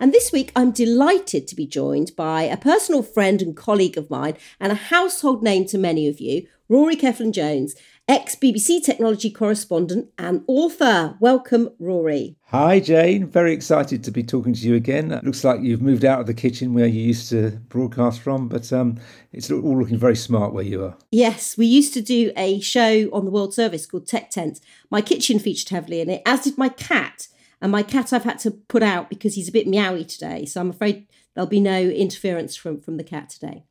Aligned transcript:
And 0.00 0.12
this 0.12 0.32
week, 0.32 0.50
I'm 0.56 0.72
delighted 0.72 1.46
to 1.46 1.54
be 1.54 1.64
joined 1.64 2.16
by 2.16 2.42
a 2.42 2.56
personal 2.56 3.04
friend 3.04 3.40
and 3.40 3.56
colleague 3.56 3.96
of 3.96 4.10
mine 4.10 4.36
and 4.58 4.72
a 4.72 4.86
household 4.90 5.44
name 5.44 5.64
to 5.66 5.78
many 5.78 6.08
of 6.08 6.18
you, 6.18 6.48
Rory 6.68 6.96
Cellan 6.96 7.30
Jones, 7.30 7.76
ex 8.10 8.34
BBC 8.34 8.82
technology 8.82 9.30
correspondent 9.30 10.10
and 10.18 10.42
author. 10.48 11.16
Welcome, 11.20 11.70
Rory. 11.78 12.36
Hi, 12.46 12.80
Jane. 12.80 13.28
Very 13.28 13.52
excited 13.52 14.02
to 14.02 14.10
be 14.10 14.24
talking 14.24 14.52
to 14.52 14.60
you 14.60 14.74
again. 14.74 15.12
It 15.12 15.22
looks 15.22 15.44
like 15.44 15.60
you've 15.60 15.80
moved 15.80 16.04
out 16.04 16.18
of 16.18 16.26
the 16.26 16.34
kitchen 16.34 16.74
where 16.74 16.88
you 16.88 17.00
used 17.00 17.30
to 17.30 17.52
broadcast 17.68 18.20
from, 18.20 18.48
but 18.48 18.72
um, 18.72 18.98
it's 19.32 19.48
all 19.48 19.78
looking 19.78 19.96
very 19.96 20.16
smart 20.16 20.52
where 20.52 20.64
you 20.64 20.84
are. 20.84 20.96
Yes, 21.12 21.56
we 21.56 21.66
used 21.66 21.94
to 21.94 22.00
do 22.00 22.32
a 22.36 22.58
show 22.58 23.08
on 23.12 23.26
the 23.26 23.30
World 23.30 23.54
Service 23.54 23.86
called 23.86 24.08
Tech 24.08 24.30
Tent. 24.30 24.58
My 24.90 25.02
kitchen 25.02 25.38
featured 25.38 25.68
heavily 25.68 26.00
in 26.00 26.10
it, 26.10 26.22
as 26.26 26.40
did 26.40 26.58
my 26.58 26.68
cat. 26.68 27.28
And 27.62 27.70
my 27.70 27.84
cat 27.84 28.12
I've 28.12 28.24
had 28.24 28.40
to 28.40 28.50
put 28.50 28.82
out 28.82 29.08
because 29.08 29.36
he's 29.36 29.50
a 29.50 29.52
bit 29.52 29.68
meowy 29.68 30.08
today. 30.08 30.46
So 30.46 30.60
I'm 30.60 30.70
afraid 30.70 31.06
there'll 31.34 31.48
be 31.48 31.60
no 31.60 31.80
interference 31.80 32.56
from, 32.56 32.80
from 32.80 32.96
the 32.96 33.04
cat 33.04 33.30
today. 33.30 33.64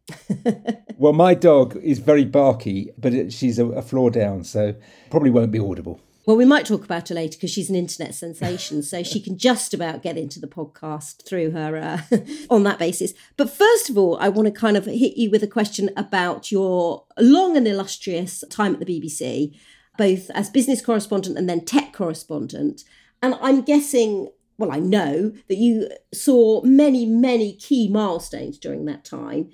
well, 0.97 1.13
my 1.13 1.33
dog 1.33 1.75
is 1.77 1.99
very 1.99 2.25
barky, 2.25 2.91
but 2.97 3.13
it, 3.13 3.33
she's 3.33 3.59
a, 3.59 3.65
a 3.67 3.81
floor 3.81 4.09
down, 4.09 4.43
so 4.43 4.75
probably 5.09 5.29
won't 5.29 5.51
be 5.51 5.59
audible. 5.59 6.01
Well, 6.25 6.37
we 6.37 6.45
might 6.45 6.67
talk 6.67 6.85
about 6.85 7.09
her 7.09 7.15
later 7.15 7.37
because 7.37 7.49
she's 7.49 7.71
an 7.71 7.75
internet 7.75 8.13
sensation, 8.13 8.83
so 8.83 9.01
she 9.01 9.19
can 9.19 9.37
just 9.37 9.73
about 9.73 10.03
get 10.03 10.15
into 10.15 10.39
the 10.39 10.47
podcast 10.47 11.25
through 11.25 11.51
her 11.51 11.75
uh, 11.75 12.17
on 12.51 12.63
that 12.63 12.77
basis. 12.77 13.13
But 13.35 13.49
first 13.49 13.89
of 13.89 13.97
all, 13.97 14.15
I 14.19 14.29
want 14.29 14.45
to 14.45 14.51
kind 14.51 14.77
of 14.77 14.85
hit 14.85 15.17
you 15.17 15.31
with 15.31 15.41
a 15.41 15.47
question 15.47 15.89
about 15.97 16.51
your 16.51 17.05
long 17.17 17.57
and 17.57 17.67
illustrious 17.67 18.43
time 18.51 18.73
at 18.73 18.79
the 18.79 18.85
BBC, 18.85 19.57
both 19.97 20.29
as 20.31 20.51
business 20.51 20.85
correspondent 20.85 21.35
and 21.35 21.49
then 21.49 21.65
tech 21.65 21.93
correspondent. 21.93 22.83
And 23.23 23.35
I'm 23.41 23.61
guessing 23.61 24.29
well, 24.59 24.71
I 24.71 24.79
know 24.79 25.31
that 25.47 25.55
you 25.55 25.89
saw 26.13 26.61
many, 26.63 27.05
many 27.05 27.53
key 27.53 27.87
milestones 27.87 28.59
during 28.59 28.85
that 28.85 29.05
time. 29.05 29.49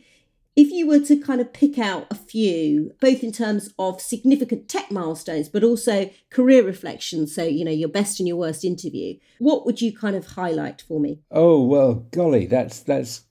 If 0.55 0.71
you 0.71 0.87
were 0.87 0.99
to 1.01 1.17
kind 1.17 1.41
of 1.41 1.53
pick 1.53 1.77
out 1.77 2.07
a 2.09 2.15
few, 2.15 2.93
both 2.99 3.23
in 3.23 3.31
terms 3.31 3.73
of 3.77 4.01
significant 4.01 4.67
tech 4.67 4.89
milestones, 4.89 5.47
but 5.47 5.63
also 5.63 6.09
career 6.31 6.65
reflections, 6.65 7.35
so, 7.35 7.43
you 7.43 7.63
know, 7.63 7.71
your 7.71 7.89
best 7.89 8.19
and 8.19 8.27
your 8.27 8.37
worst 8.37 8.63
interview, 8.63 9.15
what 9.37 9.65
would 9.65 9.81
you 9.81 9.95
kind 9.95 10.15
of 10.15 10.25
highlight 10.25 10.81
for 10.81 10.99
me? 10.99 11.19
Oh, 11.29 11.61
well, 11.61 11.95
golly, 12.11 12.47
that's, 12.47 12.79
that's 12.79 13.23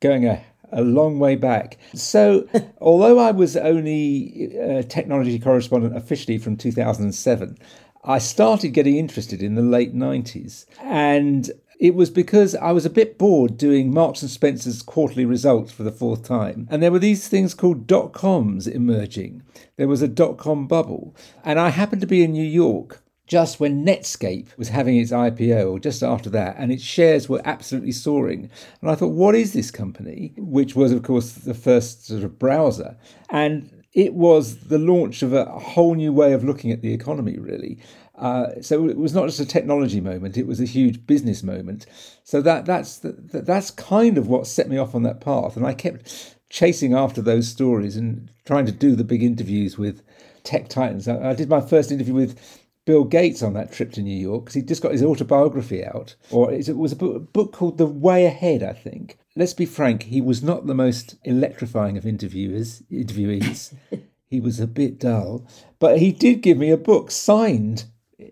going 0.00 0.26
a, 0.26 0.44
a 0.70 0.82
long 0.82 1.18
way 1.18 1.34
back. 1.34 1.78
So, 1.94 2.46
although 2.80 3.18
I 3.18 3.32
was 3.32 3.56
only 3.56 4.54
a 4.56 4.84
technology 4.84 5.38
correspondent 5.38 5.96
officially 5.96 6.38
from 6.38 6.56
2007, 6.56 7.58
I 8.06 8.18
started 8.18 8.68
getting 8.68 8.96
interested 8.96 9.42
in 9.42 9.56
the 9.56 9.62
late 9.62 9.94
90s. 9.94 10.64
And 10.80 11.50
it 11.78 11.94
was 11.94 12.08
because 12.08 12.54
I 12.54 12.72
was 12.72 12.86
a 12.86 12.90
bit 12.90 13.18
bored 13.18 13.58
doing 13.58 13.92
Marks 13.92 14.22
and 14.22 14.30
Spencer's 14.30 14.80
quarterly 14.80 15.24
results 15.24 15.72
for 15.72 15.82
the 15.82 15.92
fourth 15.92 16.22
time. 16.22 16.68
And 16.70 16.82
there 16.82 16.92
were 16.92 16.98
these 16.98 17.28
things 17.28 17.52
called 17.52 17.86
dot 17.86 18.12
coms 18.12 18.66
emerging. 18.66 19.42
There 19.76 19.88
was 19.88 20.02
a 20.02 20.08
dot 20.08 20.38
com 20.38 20.66
bubble. 20.66 21.14
And 21.44 21.58
I 21.58 21.70
happened 21.70 22.00
to 22.00 22.06
be 22.06 22.22
in 22.22 22.32
New 22.32 22.46
York 22.46 23.02
just 23.26 23.58
when 23.58 23.84
Netscape 23.84 24.56
was 24.56 24.68
having 24.68 24.96
its 24.96 25.10
IPO, 25.10 25.72
or 25.72 25.80
just 25.80 26.02
after 26.02 26.30
that, 26.30 26.54
and 26.58 26.70
its 26.70 26.84
shares 26.84 27.28
were 27.28 27.42
absolutely 27.44 27.90
soaring. 27.90 28.48
And 28.80 28.88
I 28.88 28.94
thought, 28.94 29.08
what 29.08 29.34
is 29.34 29.52
this 29.52 29.72
company? 29.72 30.32
Which 30.36 30.76
was, 30.76 30.92
of 30.92 31.02
course, 31.02 31.32
the 31.32 31.52
first 31.52 32.06
sort 32.06 32.22
of 32.22 32.38
browser. 32.38 32.96
And 33.28 33.75
it 33.96 34.12
was 34.12 34.58
the 34.58 34.78
launch 34.78 35.22
of 35.22 35.32
a 35.32 35.46
whole 35.46 35.94
new 35.94 36.12
way 36.12 36.34
of 36.34 36.44
looking 36.44 36.70
at 36.70 36.82
the 36.82 36.92
economy, 36.92 37.38
really. 37.38 37.78
Uh, 38.14 38.48
so 38.60 38.86
it 38.88 38.98
was 38.98 39.14
not 39.14 39.26
just 39.26 39.40
a 39.40 39.46
technology 39.46 40.02
moment; 40.02 40.36
it 40.36 40.46
was 40.46 40.60
a 40.60 40.66
huge 40.66 41.06
business 41.06 41.42
moment. 41.42 41.86
So 42.22 42.42
that 42.42 42.66
that's 42.66 42.98
the, 42.98 43.12
that's 43.12 43.70
kind 43.70 44.18
of 44.18 44.28
what 44.28 44.46
set 44.46 44.68
me 44.68 44.76
off 44.76 44.94
on 44.94 45.02
that 45.04 45.20
path, 45.20 45.56
and 45.56 45.66
I 45.66 45.72
kept 45.72 46.36
chasing 46.50 46.94
after 46.94 47.22
those 47.22 47.48
stories 47.48 47.96
and 47.96 48.30
trying 48.44 48.66
to 48.66 48.72
do 48.72 48.94
the 48.94 49.02
big 49.02 49.22
interviews 49.22 49.78
with 49.78 50.02
tech 50.44 50.68
titans. 50.68 51.08
I, 51.08 51.30
I 51.30 51.34
did 51.34 51.48
my 51.48 51.62
first 51.62 51.90
interview 51.90 52.14
with 52.14 52.38
Bill 52.86 53.04
Gates 53.04 53.42
on 53.42 53.52
that 53.54 53.72
trip 53.72 53.92
to 53.92 54.02
New 54.02 54.16
York 54.16 54.44
because 54.44 54.54
he 54.54 54.62
just 54.62 54.80
got 54.80 54.92
his 54.92 55.02
autobiography 55.02 55.84
out, 55.84 56.14
or 56.30 56.52
it 56.52 56.74
was 56.76 56.92
a 56.92 56.96
book 56.96 57.52
called 57.52 57.78
The 57.78 57.86
Way 57.86 58.24
Ahead, 58.24 58.62
I 58.62 58.72
think. 58.72 59.18
Let's 59.34 59.54
be 59.54 59.66
frank, 59.66 60.04
he 60.04 60.20
was 60.20 60.42
not 60.42 60.66
the 60.66 60.74
most 60.74 61.16
electrifying 61.24 61.98
of 61.98 62.06
interviewers, 62.06 62.82
interviewees. 62.90 63.74
he 64.30 64.40
was 64.40 64.60
a 64.60 64.68
bit 64.68 65.00
dull, 65.00 65.46
but 65.80 65.98
he 65.98 66.12
did 66.12 66.42
give 66.42 66.56
me 66.56 66.70
a 66.70 66.76
book 66.76 67.10
signed, 67.10 67.84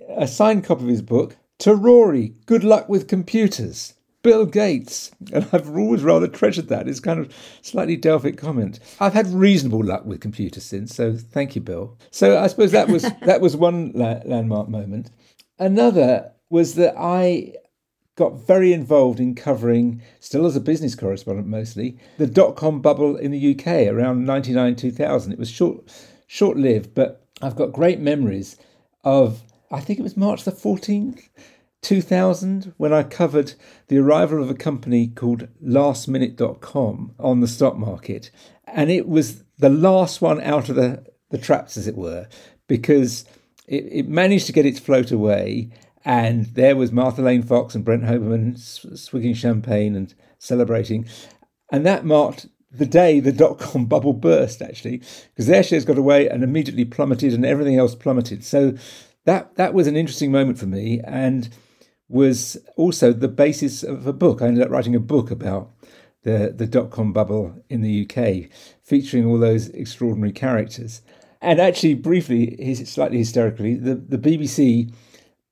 a 0.09 0.28
signed 0.28 0.64
copy 0.64 0.84
of 0.84 0.88
his 0.88 1.03
book 1.03 1.37
to 1.59 1.75
Rory. 1.75 2.34
Good 2.47 2.62
luck 2.62 2.88
with 2.88 3.09
computers. 3.09 3.94
Bill 4.25 4.47
Gates. 4.47 5.12
And 5.33 5.47
I've 5.53 5.77
always 5.77 6.03
rather 6.03 6.27
treasured 6.27 6.67
that. 6.69 6.89
It's 6.89 6.99
kind 6.99 7.21
of 7.21 7.33
slightly 7.62 7.97
Delphic 7.97 8.37
comment. 8.37 8.81
I've 8.99 9.12
had 9.12 9.29
reasonable 9.29 9.85
luck 9.85 10.05
with 10.05 10.21
computers 10.21 10.65
since, 10.65 10.97
so 10.97 11.15
thank 11.17 11.55
you, 11.55 11.61
Bill. 11.61 11.97
So 12.11 12.37
I 12.39 12.49
suppose 12.49 12.73
that 12.73 12.89
was 12.89 13.03
that 13.23 13.41
was 13.41 13.55
one 13.57 13.93
la- 13.95 14.23
landmark 14.25 14.69
moment. 14.69 15.11
Another 15.61 16.33
was 16.51 16.75
that 16.75 16.95
I 16.99 17.53
got 18.17 18.47
very 18.47 18.73
involved 18.73 19.21
in 19.21 19.35
covering, 19.35 20.00
still 20.21 20.47
as 20.47 20.56
a 20.56 20.61
business 20.61 20.94
correspondent 20.94 21.47
mostly, 21.49 21.99
the 22.19 22.27
dot 22.27 22.56
com 22.56 22.81
bubble 22.81 23.17
in 23.17 23.31
the 23.31 23.55
UK 23.55 23.88
around 23.88 24.25
99 24.25 24.75
2000. 24.75 25.32
It 25.32 25.38
was 25.38 25.50
short 25.50 25.85
short 26.27 26.56
lived, 26.56 26.94
but 26.94 27.27
I've 27.43 27.56
got 27.56 27.73
great 27.73 28.00
memories 28.00 28.56
of, 29.05 29.43
I 29.70 29.81
think 29.81 29.99
it 29.99 30.03
was 30.03 30.17
March 30.17 30.44
the 30.44 30.53
14th, 30.53 31.29
2000 31.84 32.75
when 32.76 32.92
I 32.92 33.02
covered 33.02 33.54
the 33.88 33.98
arrival 33.98 34.42
of 34.42 34.50
a 34.50 34.54
company 34.54 35.08
called 35.08 35.48
lastminute.com 35.64 37.14
on 37.19 37.40
the 37.40 37.46
stock 37.46 37.76
market. 37.76 38.31
And 38.66 38.90
it 38.90 39.06
was 39.06 39.44
the 39.58 39.69
last 39.69 40.20
one 40.20 40.40
out 40.40 40.69
of 40.69 40.76
the, 40.76 41.04
the 41.31 41.38
traps, 41.38 41.76
as 41.76 41.86
it 41.86 41.96
were, 41.96 42.26
because 42.66 43.25
it, 43.69 43.84
it 43.90 44.08
managed 44.08 44.46
to 44.46 44.52
get 44.52 44.66
its 44.66 44.81
float 44.81 45.12
away. 45.12 45.70
And 46.04 46.46
there 46.46 46.76
was 46.76 46.90
Martha 46.90 47.22
Lane 47.22 47.42
Fox 47.42 47.75
and 47.75 47.84
Brent 47.84 48.02
Hoberman 48.02 48.58
swigging 48.58 49.34
champagne 49.34 49.94
and 49.94 50.14
celebrating. 50.38 51.06
And 51.70 51.86
that 51.86 52.04
marked 52.04 52.46
the 52.70 52.86
day 52.86 53.20
the 53.20 53.32
dot 53.32 53.58
com 53.58 53.84
bubble 53.86 54.12
burst, 54.12 54.62
actually, 54.62 54.98
because 55.28 55.46
their 55.46 55.62
shares 55.62 55.84
got 55.84 55.98
away 55.98 56.28
and 56.28 56.42
immediately 56.42 56.84
plummeted 56.84 57.32
and 57.32 57.44
everything 57.44 57.76
else 57.76 57.94
plummeted. 57.94 58.44
So 58.44 58.75
that 59.25 59.54
that 59.56 59.75
was 59.75 59.86
an 59.86 59.96
interesting 59.96 60.32
moment 60.32 60.58
for 60.58 60.66
me. 60.66 61.00
And 61.04 61.48
was 62.09 62.56
also 62.77 63.12
the 63.12 63.29
basis 63.29 63.83
of 63.83 64.06
a 64.06 64.12
book. 64.12 64.43
I 64.43 64.47
ended 64.47 64.65
up 64.65 64.71
writing 64.71 64.95
a 64.95 65.01
book 65.01 65.31
about 65.31 65.71
the, 66.23 66.53
the 66.56 66.67
dot 66.67 66.91
com 66.91 67.12
bubble 67.12 67.62
in 67.69 67.81
the 67.83 68.09
UK, 68.09 68.51
featuring 68.83 69.27
all 69.27 69.39
those 69.39 69.69
extraordinary 69.69 70.33
characters. 70.33 71.03
And 71.41 71.61
actually, 71.61 71.95
briefly, 71.95 72.75
slightly 72.75 73.19
hysterically, 73.19 73.75
the, 73.75 73.95
the 73.95 74.19
BBC 74.19 74.93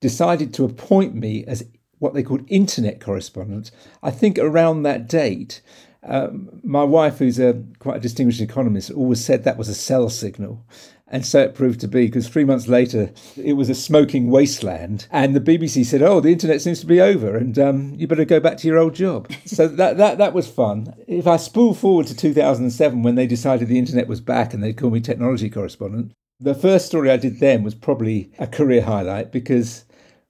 decided 0.00 0.52
to 0.54 0.64
appoint 0.64 1.14
me 1.14 1.44
as 1.44 1.64
what 1.98 2.14
they 2.14 2.22
called 2.22 2.44
internet 2.48 3.00
correspondent, 3.00 3.70
I 4.02 4.10
think 4.10 4.38
around 4.38 4.82
that 4.82 5.06
date. 5.06 5.62
Um, 6.04 6.60
my 6.64 6.82
wife, 6.82 7.18
who's 7.18 7.38
a 7.38 7.62
quite 7.78 7.98
a 7.98 8.00
distinguished 8.00 8.40
economist, 8.40 8.90
always 8.90 9.24
said 9.24 9.44
that 9.44 9.58
was 9.58 9.68
a 9.68 9.74
sell 9.74 10.08
signal. 10.10 10.64
And 11.12 11.26
so 11.26 11.42
it 11.42 11.54
proved 11.54 11.78
to 11.80 11.88
be 11.88 12.06
because 12.06 12.26
three 12.26 12.44
months 12.44 12.68
later, 12.68 13.12
it 13.36 13.52
was 13.52 13.68
a 13.68 13.74
smoking 13.74 14.30
wasteland. 14.30 15.06
And 15.10 15.36
the 15.36 15.40
BBC 15.40 15.84
said, 15.84 16.00
Oh, 16.00 16.20
the 16.20 16.32
internet 16.32 16.62
seems 16.62 16.80
to 16.80 16.86
be 16.86 17.02
over 17.02 17.36
and 17.36 17.58
um, 17.58 17.94
you 17.96 18.06
better 18.06 18.24
go 18.24 18.40
back 18.40 18.56
to 18.58 18.66
your 18.66 18.78
old 18.78 18.94
job. 18.94 19.30
so 19.44 19.68
that, 19.68 19.98
that, 19.98 20.16
that 20.16 20.32
was 20.32 20.48
fun. 20.48 20.94
If 21.06 21.26
I 21.26 21.36
spool 21.36 21.74
forward 21.74 22.06
to 22.06 22.16
2007, 22.16 23.02
when 23.02 23.14
they 23.14 23.26
decided 23.26 23.68
the 23.68 23.78
internet 23.78 24.08
was 24.08 24.22
back 24.22 24.54
and 24.54 24.62
they'd 24.62 24.78
call 24.78 24.90
me 24.90 25.00
technology 25.00 25.50
correspondent, 25.50 26.12
the 26.40 26.54
first 26.54 26.86
story 26.86 27.10
I 27.10 27.18
did 27.18 27.40
then 27.40 27.62
was 27.62 27.74
probably 27.74 28.32
a 28.38 28.46
career 28.46 28.82
highlight 28.82 29.30
because 29.30 29.84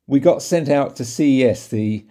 we 0.08 0.18
got 0.18 0.42
sent 0.42 0.68
out 0.68 0.96
to 0.96 1.04
CES, 1.04 1.68
the 1.68 2.04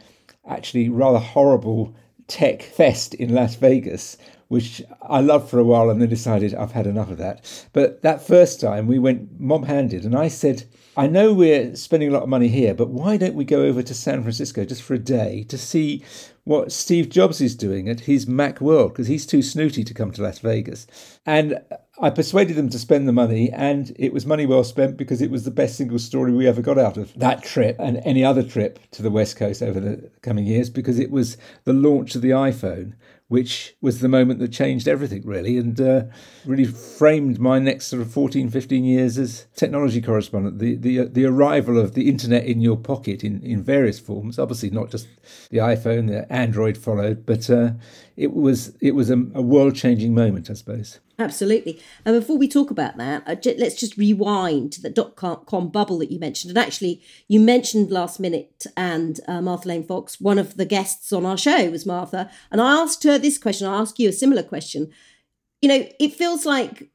actually 0.47 0.87
rather 0.87 1.19
horrible 1.19 1.93
tech 2.31 2.63
fest 2.63 3.13
in 3.13 3.35
Las 3.35 3.55
Vegas, 3.55 4.15
which 4.47 4.81
I 5.01 5.19
loved 5.19 5.49
for 5.49 5.59
a 5.59 5.65
while 5.65 5.89
and 5.89 6.01
then 6.01 6.07
decided 6.07 6.55
I've 6.55 6.71
had 6.71 6.87
enough 6.87 7.11
of 7.11 7.17
that. 7.17 7.67
But 7.73 8.01
that 8.03 8.25
first 8.25 8.61
time 8.61 8.87
we 8.87 8.99
went 8.99 9.39
mob 9.39 9.65
handed, 9.65 10.05
and 10.05 10.15
I 10.15 10.29
said, 10.29 10.63
I 10.95 11.07
know 11.07 11.33
we're 11.33 11.75
spending 11.75 12.07
a 12.09 12.13
lot 12.13 12.23
of 12.23 12.29
money 12.29 12.47
here, 12.47 12.73
but 12.73 12.89
why 12.89 13.17
don't 13.17 13.35
we 13.35 13.43
go 13.43 13.63
over 13.63 13.83
to 13.83 13.93
San 13.93 14.21
Francisco 14.21 14.63
just 14.63 14.81
for 14.81 14.93
a 14.93 14.99
day 14.99 15.43
to 15.49 15.57
see 15.57 16.03
what 16.43 16.71
Steve 16.71 17.09
Jobs 17.09 17.39
is 17.39 17.55
doing 17.55 17.87
at 17.87 18.01
his 18.01 18.27
Mac 18.27 18.61
World? 18.61 18.93
Because 18.93 19.07
he's 19.07 19.25
too 19.25 19.41
snooty 19.41 19.83
to 19.83 19.93
come 19.93 20.11
to 20.11 20.23
Las 20.23 20.39
Vegas. 20.39 20.87
And 21.25 21.59
I 21.99 22.09
persuaded 22.09 22.55
them 22.55 22.69
to 22.69 22.79
spend 22.79 23.07
the 23.07 23.13
money, 23.13 23.51
and 23.51 23.95
it 23.95 24.11
was 24.11 24.25
money 24.25 24.47
well 24.47 24.63
spent 24.63 24.97
because 24.97 25.21
it 25.21 25.29
was 25.29 25.43
the 25.43 25.51
best 25.51 25.75
single 25.75 25.99
story 25.99 26.31
we 26.33 26.47
ever 26.47 26.61
got 26.61 26.79
out 26.79 26.97
of 26.97 27.13
that 27.13 27.43
trip 27.43 27.75
and 27.79 28.01
any 28.05 28.23
other 28.23 28.41
trip 28.41 28.79
to 28.91 29.03
the 29.03 29.11
West 29.11 29.35
Coast 29.35 29.61
over 29.61 29.79
the 29.79 30.09
coming 30.21 30.45
years 30.45 30.69
because 30.69 30.97
it 30.97 31.11
was 31.11 31.37
the 31.65 31.73
launch 31.73 32.15
of 32.15 32.21
the 32.21 32.31
iPhone 32.31 32.93
which 33.31 33.77
was 33.79 34.01
the 34.01 34.09
moment 34.09 34.41
that 34.41 34.51
changed 34.51 34.89
everything, 34.89 35.21
really, 35.25 35.57
and 35.57 35.79
uh, 35.79 36.03
really 36.45 36.65
framed 36.65 37.39
my 37.39 37.59
next 37.59 37.87
sort 37.87 38.01
of 38.01 38.11
14, 38.11 38.49
15 38.49 38.83
years 38.83 39.17
as 39.17 39.47
technology 39.55 40.01
correspondent. 40.01 40.59
The, 40.59 40.75
the, 40.75 41.05
the 41.05 41.23
arrival 41.23 41.79
of 41.79 41.93
the 41.93 42.09
internet 42.09 42.43
in 42.43 42.59
your 42.59 42.75
pocket 42.75 43.23
in, 43.23 43.41
in 43.41 43.63
various 43.63 44.01
forms, 44.01 44.37
obviously 44.37 44.69
not 44.69 44.91
just 44.91 45.07
the 45.49 45.59
iPhone, 45.59 46.09
the 46.09 46.29
Android 46.29 46.77
followed, 46.77 47.25
but 47.25 47.49
uh, 47.49 47.69
it 48.21 48.33
was, 48.33 48.75
it 48.79 48.93
was 48.95 49.09
a, 49.09 49.17
a 49.33 49.41
world 49.41 49.75
changing 49.75 50.13
moment, 50.13 50.49
I 50.49 50.53
suppose. 50.53 50.99
Absolutely. 51.17 51.79
And 52.05 52.19
before 52.19 52.37
we 52.37 52.47
talk 52.47 52.71
about 52.71 52.97
that, 52.97 53.23
uh, 53.27 53.35
let's 53.57 53.79
just 53.79 53.97
rewind 53.97 54.71
to 54.73 54.81
the 54.81 54.89
dot 54.89 55.15
com 55.15 55.69
bubble 55.69 55.99
that 55.99 56.11
you 56.11 56.19
mentioned. 56.19 56.49
And 56.51 56.65
actually, 56.65 57.01
you 57.27 57.39
mentioned 57.39 57.91
last 57.91 58.19
minute 58.19 58.65
and 58.75 59.19
uh, 59.27 59.41
Martha 59.41 59.67
Lane 59.67 59.85
Fox, 59.85 60.21
one 60.21 60.39
of 60.39 60.57
the 60.57 60.65
guests 60.65 61.11
on 61.11 61.25
our 61.25 61.37
show 61.37 61.69
was 61.69 61.85
Martha. 61.85 62.29
And 62.51 62.59
I 62.61 62.81
asked 62.81 63.03
her 63.03 63.17
this 63.17 63.37
question. 63.37 63.67
I 63.67 63.79
ask 63.79 63.99
you 63.99 64.09
a 64.09 64.13
similar 64.13 64.43
question. 64.43 64.91
You 65.61 65.69
know, 65.69 65.87
it 65.99 66.13
feels 66.13 66.45
like 66.45 66.89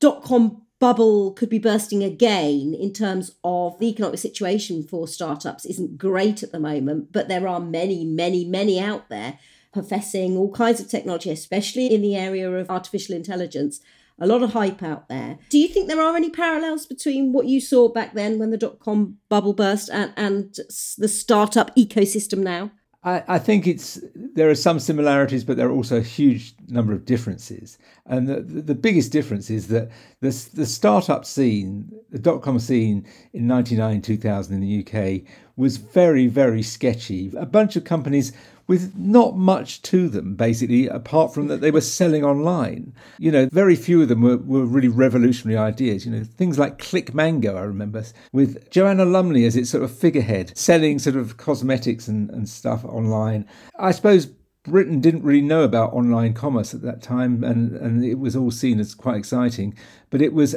dot 0.00 0.22
com 0.22 0.62
bubble 0.80 1.30
could 1.32 1.48
be 1.48 1.60
bursting 1.60 2.02
again 2.02 2.74
in 2.74 2.92
terms 2.92 3.30
of 3.44 3.78
the 3.78 3.88
economic 3.88 4.18
situation 4.18 4.82
for 4.82 5.06
startups 5.06 5.64
isn't 5.64 5.96
great 5.96 6.42
at 6.42 6.50
the 6.50 6.58
moment, 6.58 7.12
but 7.12 7.28
there 7.28 7.46
are 7.46 7.60
many, 7.60 8.04
many, 8.04 8.44
many 8.44 8.80
out 8.80 9.08
there 9.08 9.38
professing 9.72 10.36
all 10.36 10.50
kinds 10.50 10.80
of 10.80 10.88
technology, 10.88 11.30
especially 11.30 11.92
in 11.92 12.02
the 12.02 12.16
area 12.16 12.50
of 12.50 12.70
artificial 12.70 13.14
intelligence. 13.14 13.80
A 14.18 14.26
lot 14.26 14.42
of 14.42 14.52
hype 14.52 14.82
out 14.82 15.08
there. 15.08 15.38
Do 15.48 15.58
you 15.58 15.68
think 15.68 15.88
there 15.88 16.00
are 16.00 16.14
any 16.14 16.30
parallels 16.30 16.86
between 16.86 17.32
what 17.32 17.46
you 17.46 17.60
saw 17.60 17.88
back 17.88 18.14
then 18.14 18.38
when 18.38 18.50
the 18.50 18.58
dot 18.58 18.78
com 18.78 19.16
bubble 19.28 19.54
burst 19.54 19.88
and, 19.90 20.12
and 20.16 20.54
the 20.98 21.08
startup 21.08 21.74
ecosystem 21.76 22.38
now? 22.38 22.70
I, 23.04 23.24
I, 23.26 23.38
think 23.40 23.66
it's 23.66 24.00
there 24.14 24.48
are 24.48 24.54
some 24.54 24.78
similarities, 24.78 25.42
but 25.42 25.56
there 25.56 25.66
are 25.66 25.72
also 25.72 25.96
a 25.96 26.02
huge 26.02 26.54
number 26.68 26.92
of 26.92 27.04
differences. 27.04 27.76
And 28.06 28.28
the, 28.28 28.40
the 28.40 28.76
biggest 28.76 29.10
difference 29.10 29.50
is 29.50 29.68
that 29.68 29.90
the, 30.20 30.30
the 30.54 30.66
startup 30.66 31.24
scene, 31.24 31.90
the 32.10 32.18
dot 32.20 32.42
com 32.42 32.60
scene 32.60 33.04
in 33.32 33.48
99, 33.48 34.02
2000 34.02 34.54
in 34.54 34.60
the 34.60 34.86
UK 34.86 35.28
was 35.56 35.78
very, 35.78 36.28
very 36.28 36.62
sketchy. 36.62 37.32
A 37.36 37.46
bunch 37.46 37.74
of 37.74 37.82
companies 37.82 38.32
with 38.66 38.96
not 38.96 39.36
much 39.36 39.82
to 39.82 40.08
them, 40.08 40.34
basically, 40.34 40.86
apart 40.86 41.34
from 41.34 41.48
that 41.48 41.60
they 41.60 41.70
were 41.70 41.80
selling 41.80 42.24
online. 42.24 42.94
You 43.18 43.32
know, 43.32 43.48
very 43.52 43.76
few 43.76 44.02
of 44.02 44.08
them 44.08 44.22
were, 44.22 44.36
were 44.36 44.64
really 44.64 44.88
revolutionary 44.88 45.58
ideas. 45.58 46.06
You 46.06 46.12
know, 46.12 46.24
things 46.24 46.58
like 46.58 46.78
Click 46.78 47.14
Mango, 47.14 47.56
I 47.56 47.62
remember, 47.62 48.04
with 48.32 48.70
Joanna 48.70 49.04
Lumley 49.04 49.44
as 49.44 49.56
its 49.56 49.70
sort 49.70 49.84
of 49.84 49.96
figurehead, 49.96 50.56
selling 50.56 50.98
sort 50.98 51.16
of 51.16 51.36
cosmetics 51.36 52.08
and, 52.08 52.30
and 52.30 52.48
stuff 52.48 52.84
online. 52.84 53.46
I 53.78 53.92
suppose 53.92 54.26
Britain 54.64 55.00
didn't 55.00 55.24
really 55.24 55.40
know 55.40 55.62
about 55.62 55.92
online 55.92 56.34
commerce 56.34 56.72
at 56.72 56.82
that 56.82 57.02
time, 57.02 57.42
and, 57.42 57.72
and 57.72 58.04
it 58.04 58.18
was 58.18 58.36
all 58.36 58.50
seen 58.50 58.78
as 58.78 58.94
quite 58.94 59.16
exciting. 59.16 59.76
But 60.10 60.22
it 60.22 60.32
was 60.32 60.54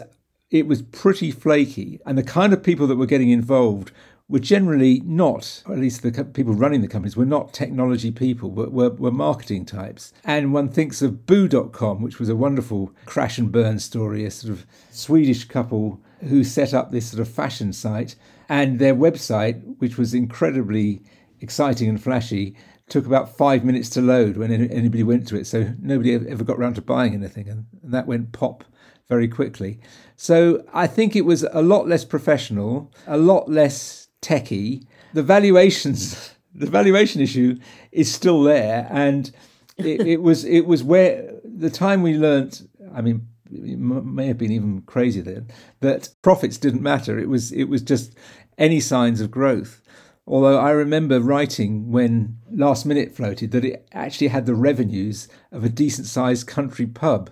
it 0.52 0.68
was 0.68 0.84
pretty 0.84 1.32
flaky, 1.32 2.00
and 2.06 2.18
the 2.18 2.24
kind 2.24 2.54
of 2.54 2.64
people 2.64 2.88
that 2.88 2.98
were 2.98 3.08
getting 3.08 3.30
involved 3.30 3.92
were 4.28 4.40
generally 4.40 5.02
not, 5.06 5.64
at 5.70 5.78
least 5.78 6.02
the 6.02 6.26
people 6.26 6.54
running 6.54 6.82
the 6.82 6.88
companies, 6.88 7.16
were 7.16 7.26
not 7.26 7.54
technology 7.54 8.12
people, 8.12 8.50
but 8.50 8.72
were, 8.72 8.90
were 8.90 9.12
marketing 9.12 9.66
types. 9.66 10.14
And 10.24 10.54
one 10.54 10.70
thinks 10.70 11.02
of 11.02 11.28
Boo.com, 11.28 12.02
which 12.02 12.20
was 12.20 12.30
a 12.30 12.36
wonderful 12.36 12.92
crash 13.06 13.38
and 13.38 13.52
burn 13.52 13.78
story, 13.80 14.26
a 14.26 14.32
sort 14.32 14.52
of 14.52 14.66
Swedish 14.90 15.46
couple 15.46 16.02
who 16.22 16.44
set 16.44 16.74
up 16.74 16.92
this 16.92 17.12
sort 17.12 17.22
of 17.22 17.32
fashion 17.32 17.72
site. 17.72 18.16
And 18.50 18.80
their 18.80 18.96
website, 18.96 19.62
which 19.78 19.98
was 19.98 20.14
incredibly 20.14 21.04
exciting 21.40 21.88
and 21.88 22.02
flashy, 22.02 22.56
took 22.90 23.06
about 23.06 23.36
five 23.36 23.64
minutes 23.64 23.90
to 23.92 24.02
load 24.02 24.38
when 24.38 24.52
anybody 24.52 25.04
went 25.04 25.28
to 25.28 25.36
it. 25.36 25.46
So 25.46 25.74
nobody 25.80 26.14
ever 26.14 26.44
got 26.44 26.58
around 26.58 26.76
to 26.76 26.82
buying 26.82 27.14
anything. 27.14 27.48
And 27.48 27.66
that 27.84 28.08
went 28.08 28.32
pop 28.32 28.64
very 29.08 29.28
quickly. 29.28 29.80
So 30.16 30.64
I 30.74 30.88
think 30.88 31.16
it 31.16 31.26
was 31.26 31.44
a 31.52 31.62
lot 31.62 31.88
less 31.88 32.06
professional, 32.06 32.92
a 33.06 33.18
lot 33.18 33.50
less 33.50 34.05
techie, 34.26 34.86
the 35.14 35.24
valuations, 35.24 36.34
the 36.56 36.70
valuation 36.70 37.22
issue 37.22 37.58
is 37.92 38.14
still 38.14 38.44
there, 38.44 38.88
and 38.90 39.32
it, 39.78 40.02
it 40.08 40.22
was 40.22 40.46
it 40.46 40.66
was 40.66 40.84
where 40.84 41.34
the 41.44 41.70
time 41.70 42.02
we 42.02 42.16
learnt. 42.16 42.68
I 42.94 43.02
mean, 43.02 43.28
it 43.52 43.78
may 43.78 44.28
have 44.28 44.38
been 44.38 44.52
even 44.52 44.82
crazier 44.84 45.24
then 45.24 45.48
that 45.82 46.10
profits 46.22 46.58
didn't 46.58 46.82
matter. 46.82 47.20
It 47.20 47.30
was 47.30 47.52
it 47.52 47.66
was 47.66 47.82
just 47.82 48.16
any 48.58 48.80
signs 48.80 49.22
of 49.22 49.32
growth. 49.32 49.82
Although 50.28 50.58
I 50.58 50.72
remember 50.72 51.20
writing 51.20 51.92
when 51.92 52.40
Last 52.52 52.86
Minute 52.86 53.16
floated 53.16 53.52
that 53.52 53.64
it 53.64 53.88
actually 53.92 54.30
had 54.30 54.48
the 54.48 54.56
revenues 54.56 55.28
of 55.52 55.64
a 55.64 55.70
decent 55.70 56.08
sized 56.08 56.48
country 56.48 56.88
pub. 56.88 57.30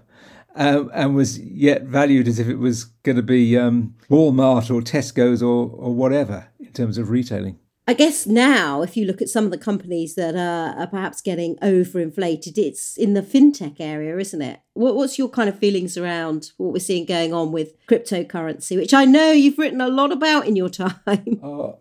Um, 0.56 0.92
and 0.94 1.16
was 1.16 1.40
yet 1.40 1.86
valued 1.86 2.28
as 2.28 2.38
if 2.38 2.48
it 2.48 2.58
was 2.58 2.84
going 3.02 3.16
to 3.16 3.24
be 3.24 3.58
um, 3.58 3.96
Walmart 4.08 4.70
or 4.70 4.82
Tesco's 4.82 5.42
or, 5.42 5.68
or 5.68 5.96
whatever 5.96 6.48
in 6.74 6.86
terms 6.86 6.98
of 6.98 7.10
retailing. 7.10 7.60
I 7.86 7.94
guess 7.94 8.26
now, 8.26 8.82
if 8.82 8.96
you 8.96 9.06
look 9.06 9.22
at 9.22 9.28
some 9.28 9.44
of 9.44 9.52
the 9.52 9.58
companies 9.58 10.16
that 10.16 10.36
are, 10.36 10.80
are 10.80 10.88
perhaps 10.88 11.22
getting 11.22 11.58
overinflated, 11.58 12.58
it's 12.58 12.98
in 12.98 13.14
the 13.14 13.22
fintech 13.22 13.76
area, 13.80 14.18
isn't 14.18 14.42
it? 14.42 14.62
What, 14.74 14.96
what's 14.96 15.20
your 15.20 15.28
kind 15.28 15.50
of 15.50 15.60
feelings 15.60 15.98
around 15.98 16.54
what 16.56 16.72
we're 16.72 16.80
seeing 16.80 17.06
going 17.06 17.34
on 17.34 17.52
with 17.52 17.74
cryptocurrency, 17.88 18.78
which 18.78 18.94
I 18.94 19.04
know 19.04 19.32
you've 19.32 19.58
written 19.58 19.82
a 19.82 19.90
lot 19.90 20.14
about 20.14 20.48
in 20.48 20.56
your 20.56 20.70
time? 20.70 21.42
Uh, 21.44 21.72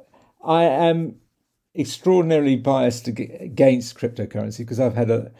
I 0.44 0.64
am 0.64 1.20
extraordinarily 1.76 2.56
biased 2.56 3.06
against 3.06 3.96
cryptocurrency 3.96 4.58
because 4.58 4.80
I've 4.80 4.96
had 4.96 5.08
a, 5.08 5.30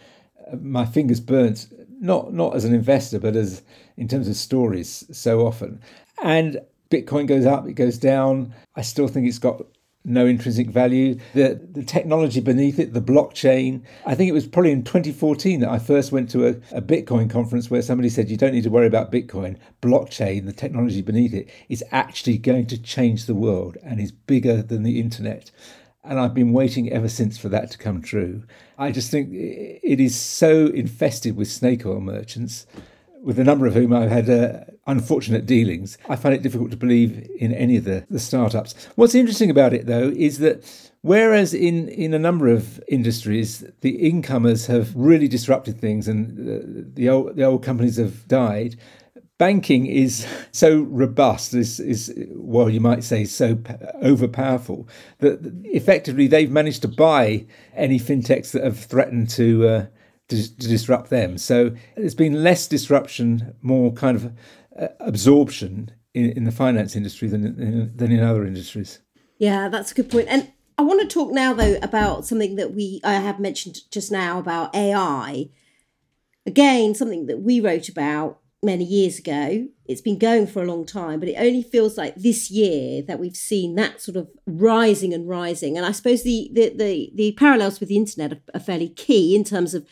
my 0.60 0.86
fingers 0.86 1.18
burnt, 1.18 1.66
not 2.00 2.32
not 2.32 2.54
as 2.54 2.64
an 2.64 2.72
investor, 2.72 3.18
but 3.18 3.34
as 3.34 3.62
in 3.96 4.06
terms 4.06 4.28
of 4.28 4.36
stories 4.36 5.04
so 5.10 5.44
often. 5.44 5.80
And 6.22 6.60
Bitcoin 6.92 7.26
goes 7.26 7.46
up, 7.46 7.66
it 7.66 7.72
goes 7.72 7.96
down. 7.96 8.54
I 8.76 8.82
still 8.82 9.08
think 9.08 9.26
it's 9.26 9.38
got 9.38 9.62
no 10.04 10.26
intrinsic 10.26 10.68
value. 10.68 11.18
The 11.32 11.60
the 11.72 11.84
technology 11.84 12.40
beneath 12.40 12.78
it, 12.78 12.92
the 12.92 13.00
blockchain. 13.00 13.82
I 14.04 14.14
think 14.14 14.28
it 14.28 14.34
was 14.34 14.46
probably 14.46 14.72
in 14.72 14.84
2014 14.84 15.60
that 15.60 15.70
I 15.70 15.78
first 15.78 16.12
went 16.12 16.28
to 16.30 16.46
a, 16.46 16.50
a, 16.76 16.82
Bitcoin 16.82 17.30
conference 17.30 17.70
where 17.70 17.82
somebody 17.82 18.08
said 18.08 18.28
you 18.28 18.36
don't 18.36 18.52
need 18.52 18.64
to 18.64 18.70
worry 18.70 18.86
about 18.86 19.12
Bitcoin. 19.12 19.56
Blockchain, 19.80 20.44
the 20.44 20.52
technology 20.52 21.02
beneath 21.02 21.32
it, 21.32 21.48
is 21.68 21.84
actually 21.92 22.36
going 22.36 22.66
to 22.66 22.82
change 22.82 23.26
the 23.26 23.34
world 23.34 23.78
and 23.82 24.00
is 24.00 24.12
bigger 24.12 24.62
than 24.62 24.82
the 24.82 25.00
internet. 25.00 25.50
And 26.04 26.18
I've 26.18 26.34
been 26.34 26.52
waiting 26.52 26.90
ever 26.92 27.08
since 27.08 27.38
for 27.38 27.48
that 27.50 27.70
to 27.70 27.78
come 27.78 28.02
true. 28.02 28.42
I 28.76 28.90
just 28.90 29.10
think 29.10 29.30
it 29.32 30.00
is 30.00 30.16
so 30.16 30.66
infested 30.66 31.36
with 31.36 31.48
snake 31.48 31.86
oil 31.86 32.00
merchants 32.00 32.66
with 33.22 33.38
a 33.38 33.44
number 33.44 33.66
of 33.66 33.74
whom 33.74 33.92
I've 33.92 34.10
had 34.10 34.28
uh, 34.28 34.64
unfortunate 34.86 35.46
dealings, 35.46 35.96
I 36.08 36.16
find 36.16 36.34
it 36.34 36.42
difficult 36.42 36.70
to 36.72 36.76
believe 36.76 37.28
in 37.38 37.54
any 37.54 37.76
of 37.76 37.84
the, 37.84 38.04
the 38.10 38.18
startups. 38.18 38.74
What's 38.96 39.14
interesting 39.14 39.50
about 39.50 39.72
it, 39.72 39.86
though, 39.86 40.12
is 40.14 40.38
that 40.38 40.90
whereas 41.02 41.54
in, 41.54 41.88
in 41.88 42.12
a 42.14 42.18
number 42.18 42.48
of 42.48 42.82
industries, 42.88 43.64
the 43.80 44.08
incomers 44.08 44.66
have 44.66 44.94
really 44.96 45.28
disrupted 45.28 45.80
things 45.80 46.08
and 46.08 46.36
the, 46.36 46.84
the, 46.94 47.08
old, 47.08 47.36
the 47.36 47.44
old 47.44 47.62
companies 47.62 47.96
have 47.96 48.26
died, 48.26 48.76
banking 49.38 49.86
is 49.86 50.26
so 50.52 50.82
robust, 50.82 51.54
is, 51.54 51.78
is 51.78 52.12
well, 52.30 52.68
you 52.68 52.80
might 52.80 53.04
say 53.04 53.24
so 53.24 53.54
overpowerful 54.02 54.88
that 55.18 55.38
effectively 55.64 56.26
they've 56.26 56.50
managed 56.50 56.82
to 56.82 56.88
buy 56.88 57.46
any 57.74 58.00
fintechs 58.00 58.50
that 58.50 58.64
have 58.64 58.78
threatened 58.78 59.30
to. 59.30 59.68
Uh, 59.68 59.86
to, 60.36 60.56
to 60.56 60.68
disrupt 60.68 61.10
them. 61.10 61.38
So 61.38 61.74
there's 61.96 62.14
been 62.14 62.42
less 62.42 62.66
disruption, 62.66 63.54
more 63.62 63.92
kind 63.92 64.16
of 64.16 64.32
uh, 64.78 64.88
absorption 65.00 65.90
in, 66.14 66.30
in 66.30 66.44
the 66.44 66.52
finance 66.52 66.96
industry 66.96 67.28
than 67.28 67.44
in, 67.44 67.92
than 67.94 68.10
in 68.12 68.22
other 68.22 68.44
industries. 68.46 69.00
Yeah, 69.38 69.68
that's 69.68 69.92
a 69.92 69.94
good 69.94 70.10
point. 70.10 70.28
And 70.28 70.52
I 70.78 70.82
want 70.82 71.00
to 71.00 71.06
talk 71.06 71.32
now 71.32 71.52
though 71.52 71.76
about 71.82 72.26
something 72.26 72.56
that 72.56 72.74
we 72.74 73.00
I 73.04 73.14
have 73.14 73.38
mentioned 73.38 73.80
just 73.90 74.10
now 74.10 74.38
about 74.38 74.74
AI. 74.74 75.48
Again, 76.46 76.94
something 76.94 77.26
that 77.26 77.40
we 77.40 77.60
wrote 77.60 77.88
about 77.88 78.40
many 78.62 78.84
years 78.84 79.18
ago. 79.18 79.66
It's 79.86 80.00
been 80.00 80.18
going 80.18 80.46
for 80.46 80.62
a 80.62 80.66
long 80.66 80.86
time, 80.86 81.18
but 81.18 81.28
it 81.28 81.36
only 81.36 81.62
feels 81.62 81.98
like 81.98 82.14
this 82.14 82.50
year 82.50 83.02
that 83.02 83.18
we've 83.18 83.36
seen 83.36 83.74
that 83.74 84.00
sort 84.00 84.16
of 84.16 84.30
rising 84.46 85.12
and 85.12 85.28
rising. 85.28 85.76
And 85.76 85.84
I 85.84 85.92
suppose 85.92 86.22
the 86.22 86.50
the 86.52 86.72
the, 86.76 87.12
the 87.14 87.32
parallels 87.32 87.80
with 87.80 87.88
the 87.88 87.96
internet 87.96 88.32
are, 88.32 88.42
are 88.54 88.60
fairly 88.60 88.88
key 88.88 89.34
in 89.36 89.44
terms 89.44 89.74
of 89.74 89.86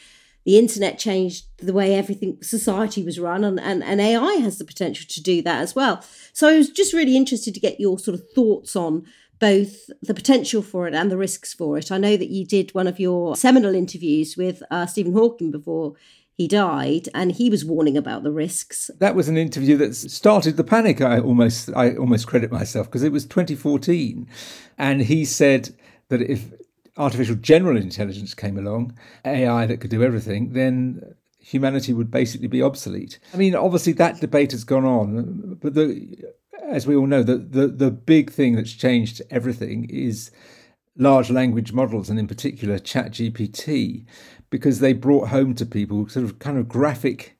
the 0.44 0.58
internet 0.58 0.98
changed 0.98 1.46
the 1.58 1.72
way 1.72 1.94
everything 1.94 2.38
society 2.42 3.02
was 3.02 3.20
run 3.20 3.44
and, 3.44 3.60
and, 3.60 3.82
and 3.82 4.00
ai 4.00 4.34
has 4.34 4.58
the 4.58 4.64
potential 4.64 5.06
to 5.08 5.22
do 5.22 5.42
that 5.42 5.60
as 5.60 5.74
well. 5.74 6.04
So 6.32 6.48
i 6.48 6.56
was 6.56 6.70
just 6.70 6.92
really 6.92 7.16
interested 7.16 7.54
to 7.54 7.60
get 7.60 7.80
your 7.80 7.98
sort 7.98 8.14
of 8.14 8.28
thoughts 8.30 8.76
on 8.76 9.04
both 9.38 9.88
the 10.02 10.12
potential 10.12 10.60
for 10.60 10.86
it 10.86 10.94
and 10.94 11.10
the 11.10 11.16
risks 11.16 11.54
for 11.54 11.78
it. 11.78 11.90
I 11.90 11.96
know 11.96 12.16
that 12.16 12.28
you 12.28 12.44
did 12.46 12.74
one 12.74 12.86
of 12.86 13.00
your 13.00 13.36
seminal 13.36 13.74
interviews 13.74 14.36
with 14.36 14.62
uh, 14.70 14.86
stephen 14.86 15.12
hawking 15.12 15.50
before 15.50 15.94
he 16.34 16.48
died 16.48 17.06
and 17.14 17.32
he 17.32 17.50
was 17.50 17.66
warning 17.66 17.98
about 17.98 18.22
the 18.22 18.32
risks. 18.32 18.90
That 18.98 19.14
was 19.14 19.28
an 19.28 19.36
interview 19.36 19.76
that 19.76 19.94
started 19.94 20.56
the 20.56 20.64
panic 20.64 21.00
i 21.00 21.18
almost 21.18 21.70
i 21.76 21.94
almost 21.96 22.26
credit 22.26 22.50
myself 22.50 22.86
because 22.86 23.02
it 23.02 23.12
was 23.12 23.26
2014 23.26 24.26
and 24.78 25.02
he 25.02 25.24
said 25.24 25.74
that 26.08 26.22
if 26.22 26.52
artificial 27.00 27.36
general 27.36 27.76
intelligence 27.76 28.34
came 28.34 28.58
along, 28.58 28.96
AI 29.24 29.66
that 29.66 29.80
could 29.80 29.90
do 29.90 30.02
everything, 30.02 30.52
then 30.52 31.14
humanity 31.38 31.92
would 31.92 32.10
basically 32.10 32.46
be 32.46 32.62
obsolete. 32.62 33.18
I 33.32 33.38
mean, 33.38 33.54
obviously 33.54 33.94
that 33.94 34.20
debate 34.20 34.52
has 34.52 34.64
gone 34.64 34.84
on, 34.84 35.58
but 35.60 35.74
the, 35.74 36.16
as 36.68 36.86
we 36.86 36.94
all 36.94 37.06
know, 37.06 37.22
the, 37.22 37.38
the, 37.38 37.66
the 37.68 37.90
big 37.90 38.30
thing 38.30 38.54
that's 38.54 38.72
changed 38.72 39.22
everything 39.30 39.88
is 39.88 40.30
large 40.96 41.30
language 41.30 41.72
models, 41.72 42.10
and 42.10 42.18
in 42.18 42.28
particular 42.28 42.78
ChatGPT, 42.78 44.04
because 44.50 44.80
they 44.80 44.92
brought 44.92 45.28
home 45.28 45.54
to 45.54 45.64
people 45.64 46.08
sort 46.08 46.26
of 46.26 46.38
kind 46.38 46.58
of 46.58 46.68
graphic 46.68 47.38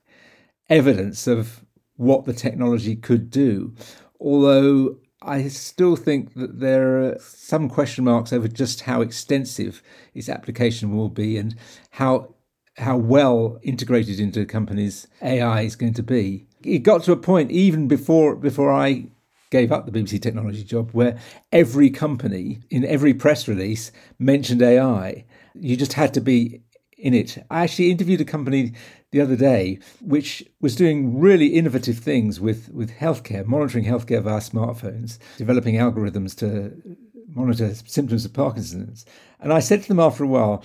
evidence 0.71 1.27
of 1.27 1.65
what 1.97 2.25
the 2.25 2.33
technology 2.33 2.97
could 2.97 3.31
do. 3.31 3.75
Although 4.19 4.97
I 5.23 5.49
still 5.49 5.97
think 5.97 6.35
that 6.35 6.61
there 6.61 7.03
are 7.03 7.19
some 7.21 7.69
question 7.69 8.05
marks 8.05 8.33
over 8.33 8.49
just 8.49 8.83
how 8.83 9.03
extensive 9.03 9.83
its 10.15 10.29
application 10.29 10.97
will 10.97 11.11
be 11.11 11.37
and 11.37 11.55
how 11.91 12.35
how 12.79 12.97
well 12.97 13.59
integrated 13.63 14.19
into 14.19 14.47
companies 14.47 15.07
AI 15.21 15.63
is 15.63 15.77
going 15.77 15.93
to 15.95 16.03
be. 16.03 16.47
It 16.63 16.79
got 16.79 17.03
to 17.05 17.13
a 17.13 17.17
point 17.17 17.51
even 17.51 17.89
before 17.89 18.35
before 18.35 18.73
I 18.73 19.07
gave 19.51 19.73
up 19.73 19.85
the 19.85 19.93
BBC 19.93 20.23
technology 20.23 20.65
job 20.65 20.91
where 20.93 21.19
every 21.53 21.91
company 21.91 22.61
in 22.71 22.85
every 22.87 23.13
press 23.13 23.47
release 23.49 23.93
mentioned 24.19 24.63
AI. 24.63 25.25
You 25.55 25.77
just 25.77 25.95
had 25.95 26.15
to 26.15 26.21
be 26.21 26.63
in 27.01 27.15
it. 27.15 27.39
I 27.51 27.63
actually 27.63 27.91
interviewed 27.91 28.21
a 28.21 28.25
company 28.25 28.73
the 29.11 29.21
other 29.21 29.37
day 29.37 29.79
which 30.01 30.45
was 30.61 30.77
doing 30.77 31.19
really 31.19 31.49
innovative 31.49 31.99
things 31.99 32.41
with, 32.41 32.69
with 32.73 32.91
healthcare, 32.93 33.45
monitoring 33.47 33.85
healthcare 33.85 34.23
via 34.23 34.41
smartphones, 34.41 35.19
developing 35.37 35.77
algorithms 35.77 36.37
to 36.39 36.97
monitor 37.29 37.75
symptoms 37.87 38.25
of 38.25 38.33
Parkinson's. 38.33 39.05
And 39.41 39.53
I 39.53 39.61
said 39.61 39.83
to 39.83 39.89
them 39.89 40.01
after 40.01 40.25
a 40.25 40.29
while, 40.29 40.63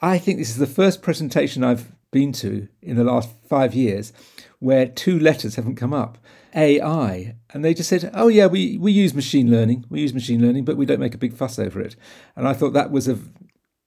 I 0.00 0.18
think 0.18 0.38
this 0.38 0.50
is 0.50 0.56
the 0.56 0.66
first 0.66 1.02
presentation 1.02 1.62
I've 1.62 1.92
been 2.10 2.32
to 2.32 2.68
in 2.80 2.96
the 2.96 3.04
last 3.04 3.30
five 3.48 3.74
years 3.74 4.12
where 4.58 4.86
two 4.86 5.18
letters 5.18 5.56
haven't 5.56 5.76
come 5.76 5.92
up 5.92 6.18
AI. 6.54 7.36
And 7.52 7.64
they 7.64 7.74
just 7.74 7.88
said, 7.88 8.10
oh, 8.14 8.28
yeah, 8.28 8.46
we, 8.46 8.78
we 8.78 8.92
use 8.92 9.14
machine 9.14 9.50
learning. 9.50 9.84
We 9.88 10.00
use 10.00 10.14
machine 10.14 10.40
learning, 10.40 10.64
but 10.64 10.76
we 10.76 10.86
don't 10.86 11.00
make 11.00 11.14
a 11.14 11.18
big 11.18 11.34
fuss 11.34 11.58
over 11.58 11.80
it. 11.80 11.96
And 12.36 12.46
I 12.46 12.52
thought 12.52 12.72
that 12.72 12.90
was 12.90 13.08
a 13.08 13.18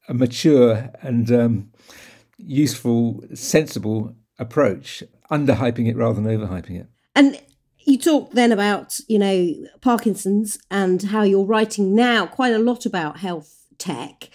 a 0.08 0.14
mature 0.14 0.90
and 1.02 1.32
um, 1.32 1.72
useful, 2.38 3.24
sensible 3.34 4.16
approach, 4.40 5.04
underhyping 5.32 5.90
it 5.90 5.96
rather 5.96 6.22
than 6.22 6.26
overhyping 6.26 6.80
it. 6.80 6.88
And 7.16 7.40
you 7.80 7.98
talk 7.98 8.32
then 8.32 8.52
about, 8.52 9.00
you 9.08 9.18
know, 9.18 9.54
Parkinson's 9.82 10.60
and 10.70 11.02
how 11.04 11.24
you're 11.24 11.46
writing 11.46 11.96
now 11.96 12.26
quite 12.26 12.54
a 12.54 12.60
lot 12.60 12.86
about 12.86 13.20
health 13.20 13.66
tech. 13.78 14.30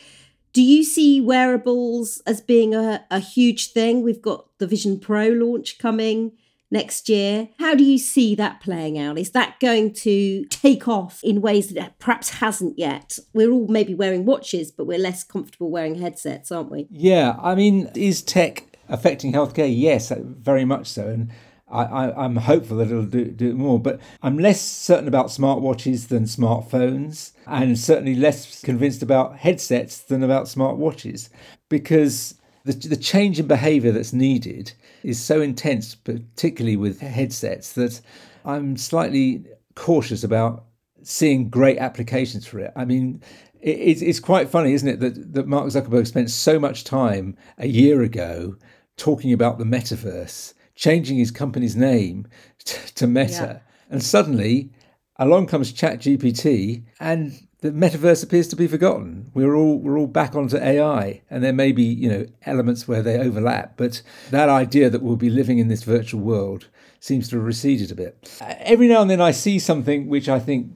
Do 0.53 0.63
you 0.63 0.85
see 0.85 1.21
wearables 1.21 2.21
as 2.27 2.41
being 2.41 2.75
a, 2.75 3.05
a 3.11 3.21
huge 3.21 3.73
thing? 3.73 4.03
We've 4.03 4.21
got 4.21 4.47
the 4.59 4.67
Vision 4.67 4.99
Pro 4.99 5.29
launch 5.29 5.79
coming 5.79 6.33
next 6.73 7.09
year. 7.09 7.51
How 7.59 7.75
do 7.75 7.85
you 7.85 7.99
see 7.99 8.35
that 8.35 8.61
playing 8.61 8.99
out? 8.99 9.19
Is 9.19 9.31
that 9.31 9.61
going 9.61 9.93
to 9.95 10.45
take 10.47 10.89
off 10.89 11.21
in 11.23 11.41
ways 11.41 11.69
that 11.75 11.99
perhaps 11.99 12.31
hasn't 12.31 12.79
yet? 12.79 13.19
We're 13.33 13.53
all 13.53 13.69
maybe 13.69 13.95
wearing 13.95 14.25
watches, 14.25 14.73
but 14.73 14.87
we're 14.87 14.99
less 14.99 15.23
comfortable 15.23 15.71
wearing 15.71 15.97
headsets, 15.97 16.51
aren't 16.51 16.71
we? 16.71 16.89
Yeah, 16.91 17.37
I 17.41 17.55
mean, 17.55 17.91
is 17.95 18.23
tech 18.23 18.65
affecting 18.89 19.33
healthcare? 19.33 19.73
Yes, 19.73 20.11
very 20.17 20.65
much 20.65 20.87
so. 20.87 21.07
And 21.07 21.31
I, 21.71 22.25
am 22.25 22.37
hopeful 22.37 22.79
that 22.79 22.91
it'll 22.91 23.05
do, 23.05 23.27
do 23.27 23.51
it 23.51 23.57
more, 23.57 23.79
but 23.79 24.01
I'm 24.23 24.39
less 24.39 24.61
certain 24.61 25.09
about 25.09 25.27
smartwatches 25.27 26.09
than 26.09 26.25
smartphones, 26.25 27.33
and 27.47 27.79
certainly 27.79 28.15
less 28.15 28.61
convinced 28.61 29.03
about 29.03 29.39
headsets 29.39 29.99
than 29.99 30.23
about 30.23 30.47
smartwatches 30.47 31.31
because 31.71 32.35
the, 32.65 32.73
the 32.73 32.97
change 32.97 33.41
in 33.41 33.47
behavior 33.47 33.91
that's 33.91 34.13
needed 34.13 34.73
is 35.03 35.23
so 35.23 35.41
intense, 35.41 35.95
particularly 35.95 36.77
with 36.77 37.01
headsets, 37.01 37.73
that 37.73 38.01
I'm 38.45 38.77
slightly 38.77 39.45
cautious 39.75 40.25
about 40.25 40.65
seeing 41.03 41.49
great 41.49 41.79
applications 41.79 42.47
for 42.47 42.59
it. 42.61 42.73
I 42.77 42.85
mean, 42.85 43.23
it's, 43.61 44.03
it's 44.03 44.21
quite 44.21 44.49
funny, 44.49 44.73
isn't 44.73 44.89
it, 44.89 45.01
that, 45.01 45.35
that 45.35 45.47
Mark 45.47 45.67
Zuckerberg 45.67 46.07
spent 46.07 46.31
so 46.31 46.59
much 46.59 46.85
time 46.85 47.37
a 47.59 47.67
year 47.67 48.03
ago 48.03 48.57
talking 48.97 49.33
about 49.33 49.59
the 49.59 49.65
metaverse, 49.65 50.55
changing 50.75 51.19
his 51.19 51.31
company's 51.31 51.77
name 51.77 52.27
t- 52.65 52.79
to 52.95 53.07
Meta. 53.07 53.33
Yeah. 53.33 53.59
And 53.91 54.03
suddenly 54.03 54.71
along 55.17 55.47
comes 55.47 55.73
ChatGPT 55.73 56.85
and 57.01 57.33
the 57.63 57.71
metaverse 57.71 58.25
appears 58.25 58.49
to 58.49 58.57
be 58.57 58.67
forgotten. 58.67 59.31
We're 59.35 59.55
all 59.55 59.79
we're 59.79 59.97
all 59.97 60.09
back 60.09 60.35
onto 60.35 60.57
AI, 60.57 61.23
and 61.31 61.43
there 61.43 61.53
may 61.53 61.73
be 61.73 61.85
you 61.85 62.09
know 62.09 62.27
elements 62.45 62.87
where 62.87 63.03
they 63.03 63.19
overlap, 63.19 63.77
but 63.77 64.03
that 64.31 64.49
idea 64.49 64.91
that 64.91 65.01
we'll 65.01 65.17
be 65.17 65.31
living 65.31 65.59
in 65.59 65.69
this 65.69 65.85
virtual 65.85 66.21
world 66.21 66.69
seems 67.01 67.29
to 67.29 67.37
have 67.37 67.45
receded 67.45 67.91
a 67.91 67.95
bit. 67.95 68.39
Every 68.41 68.89
now 68.89 69.01
and 69.01 69.11
then, 69.11 69.21
I 69.21 69.31
see 69.31 69.59
something 69.59 70.09
which 70.09 70.29
I 70.29 70.41
think, 70.41 70.73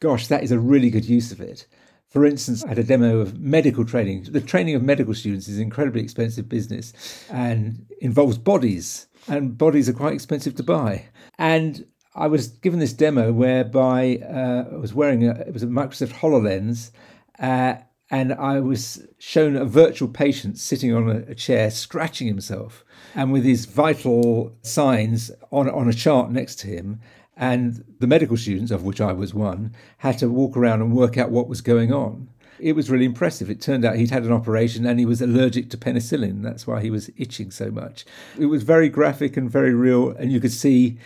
gosh, 0.00 0.26
that 0.26 0.42
is 0.42 0.52
a 0.52 0.58
really 0.58 0.90
good 0.90 1.04
use 1.04 1.30
of 1.32 1.40
it. 1.40 1.66
For 2.08 2.24
instance, 2.24 2.64
I 2.64 2.68
had 2.68 2.78
a 2.78 2.84
demo 2.84 3.18
of 3.18 3.38
medical 3.38 3.84
training. 3.84 4.24
The 4.24 4.40
training 4.40 4.74
of 4.74 4.82
medical 4.82 5.14
students 5.14 5.48
is 5.48 5.56
an 5.56 5.62
incredibly 5.62 6.02
expensive 6.02 6.48
business 6.48 6.92
and 7.30 7.86
involves 8.00 8.38
bodies, 8.38 9.06
and 9.28 9.56
bodies 9.56 9.88
are 9.88 9.92
quite 9.92 10.14
expensive 10.14 10.56
to 10.56 10.62
buy. 10.62 11.06
And 11.38 11.84
I 12.16 12.28
was 12.28 12.48
given 12.48 12.80
this 12.80 12.94
demo 12.94 13.30
whereby 13.30 14.18
uh, 14.26 14.74
I 14.74 14.76
was 14.76 14.94
wearing 14.94 15.28
a, 15.28 15.32
it 15.32 15.52
was 15.52 15.62
a 15.62 15.66
Microsoft 15.66 16.14
HoloLens, 16.14 16.90
uh, 17.38 17.74
and 18.10 18.32
I 18.32 18.60
was 18.60 19.06
shown 19.18 19.54
a 19.54 19.66
virtual 19.66 20.08
patient 20.08 20.58
sitting 20.58 20.94
on 20.94 21.10
a, 21.10 21.30
a, 21.30 21.34
chair, 21.34 21.70
scratching 21.70 22.26
himself, 22.26 22.84
and 23.14 23.32
with 23.32 23.44
his 23.44 23.66
vital 23.66 24.56
signs 24.62 25.30
on 25.50 25.68
on 25.68 25.88
a 25.88 25.92
chart 25.92 26.30
next 26.30 26.56
to 26.60 26.68
him. 26.68 27.00
And 27.36 27.84
the 27.98 28.06
medical 28.06 28.38
students, 28.38 28.70
of 28.70 28.82
which 28.82 28.98
I 28.98 29.12
was 29.12 29.34
one, 29.34 29.74
had 29.98 30.16
to 30.18 30.30
walk 30.30 30.56
around 30.56 30.80
and 30.80 30.96
work 30.96 31.18
out 31.18 31.30
what 31.30 31.48
was 31.48 31.60
going 31.60 31.92
on. 31.92 32.30
It 32.58 32.72
was 32.72 32.88
really 32.88 33.04
impressive. 33.04 33.50
It 33.50 33.60
turned 33.60 33.84
out 33.84 33.96
he'd 33.96 34.10
had 34.10 34.22
an 34.22 34.32
operation 34.32 34.86
and 34.86 34.98
he 34.98 35.04
was 35.04 35.20
allergic 35.20 35.68
to 35.68 35.76
penicillin. 35.76 36.42
That's 36.42 36.66
why 36.66 36.80
he 36.80 36.88
was 36.88 37.10
itching 37.18 37.50
so 37.50 37.70
much. 37.70 38.06
It 38.38 38.46
was 38.46 38.62
very 38.62 38.88
graphic 38.88 39.36
and 39.36 39.50
very 39.50 39.74
real, 39.74 40.12
and 40.12 40.32
you 40.32 40.40
could 40.40 40.52
see 40.52 40.96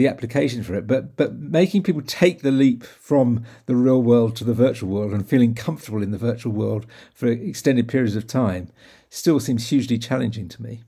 the 0.00 0.08
application 0.08 0.62
for 0.62 0.74
it, 0.74 0.86
but 0.86 1.14
but 1.14 1.34
making 1.34 1.82
people 1.82 2.00
take 2.00 2.40
the 2.40 2.50
leap 2.50 2.84
from 2.84 3.44
the 3.66 3.76
real 3.76 4.02
world 4.02 4.34
to 4.34 4.44
the 4.44 4.54
virtual 4.54 4.88
world 4.88 5.12
and 5.12 5.28
feeling 5.28 5.54
comfortable 5.54 6.02
in 6.02 6.10
the 6.10 6.16
virtual 6.16 6.52
world 6.52 6.86
for 7.12 7.26
extended 7.26 7.86
periods 7.86 8.16
of 8.16 8.26
time 8.26 8.70
still 9.10 9.38
seems 9.38 9.68
hugely 9.68 9.98
challenging 9.98 10.48
to 10.48 10.62
me. 10.62 10.80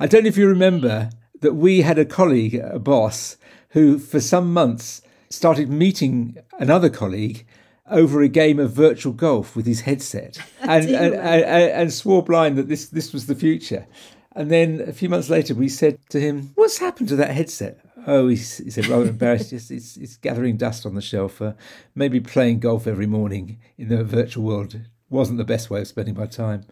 I 0.00 0.06
don't 0.06 0.22
know 0.22 0.28
if 0.28 0.38
you 0.38 0.48
remember 0.48 1.10
that 1.42 1.56
we 1.56 1.82
had 1.82 1.98
a 1.98 2.06
colleague, 2.06 2.54
a 2.54 2.78
boss, 2.78 3.36
who 3.70 3.98
for 3.98 4.18
some 4.18 4.50
months 4.50 5.02
started 5.28 5.68
meeting 5.68 6.38
another 6.58 6.88
colleague 6.88 7.46
over 7.90 8.22
a 8.22 8.28
game 8.28 8.58
of 8.58 8.72
virtual 8.72 9.12
golf 9.12 9.54
with 9.54 9.66
his 9.66 9.82
headset 9.82 10.38
and, 10.62 10.86
and, 10.86 11.14
and, 11.14 11.44
and, 11.44 11.92
swore 11.92 12.22
blind 12.22 12.56
that 12.56 12.68
this, 12.68 12.88
this 12.88 13.12
was 13.12 13.26
the 13.26 13.34
future. 13.34 13.86
And 14.32 14.50
then 14.50 14.80
a 14.86 14.92
few 14.92 15.08
months 15.08 15.28
later, 15.28 15.54
we 15.54 15.68
said 15.68 15.98
to 16.10 16.20
him, 16.20 16.52
What's 16.54 16.78
happened 16.78 17.08
to 17.08 17.16
that 17.16 17.32
headset? 17.32 17.80
Oh, 18.10 18.28
he, 18.28 18.36
he 18.36 18.70
said, 18.70 18.86
rather 18.86 19.10
embarrassed, 19.10 19.52
it's, 19.52 19.70
it's, 19.70 19.98
it's, 19.98 20.16
gathering 20.16 20.56
dust 20.56 20.86
on 20.86 20.94
the 20.94 21.02
shelf. 21.02 21.42
Uh, 21.42 21.52
maybe 21.94 22.20
playing 22.20 22.58
golf 22.58 22.86
every 22.86 23.06
morning 23.06 23.60
in 23.76 23.88
the 23.88 24.02
virtual 24.02 24.44
world 24.44 24.80
wasn't 25.10 25.36
the 25.36 25.44
best 25.44 25.68
way 25.68 25.82
of 25.82 25.88
spending 25.88 26.14
my 26.16 26.24
time. 26.24 26.64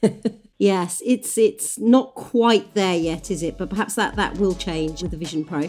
yes, 0.58 1.02
it's 1.04 1.36
it's 1.36 1.76
not 1.76 2.14
quite 2.14 2.72
there 2.74 2.96
yet, 2.96 3.32
is 3.32 3.42
it? 3.42 3.58
But 3.58 3.68
perhaps 3.68 3.96
that, 3.96 4.14
that 4.14 4.36
will 4.36 4.54
change 4.54 5.02
with 5.02 5.10
the 5.10 5.16
Vision 5.16 5.44
Pro. 5.44 5.62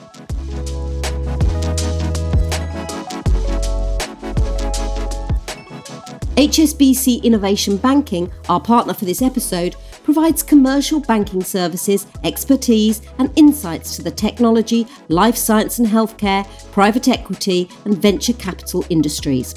HSBC 6.35 7.23
Innovation 7.23 7.77
Banking, 7.77 8.31
our 8.49 8.59
partner 8.59 8.93
for 8.93 9.05
this 9.05 9.23
episode, 9.23 9.75
provides 10.05 10.41
commercial 10.43 11.01
banking 11.01 11.43
services, 11.43 12.07
expertise, 12.24 13.01
and 13.17 13.29
insights 13.35 13.95
to 13.95 14.03
the 14.03 14.12
technology, 14.12 14.85
life 15.09 15.35
science 15.35 15.79
and 15.79 15.88
healthcare, 15.88 16.45
private 16.71 17.07
equity, 17.07 17.67
and 17.85 17.97
venture 17.97 18.33
capital 18.33 18.85
industries. 18.89 19.55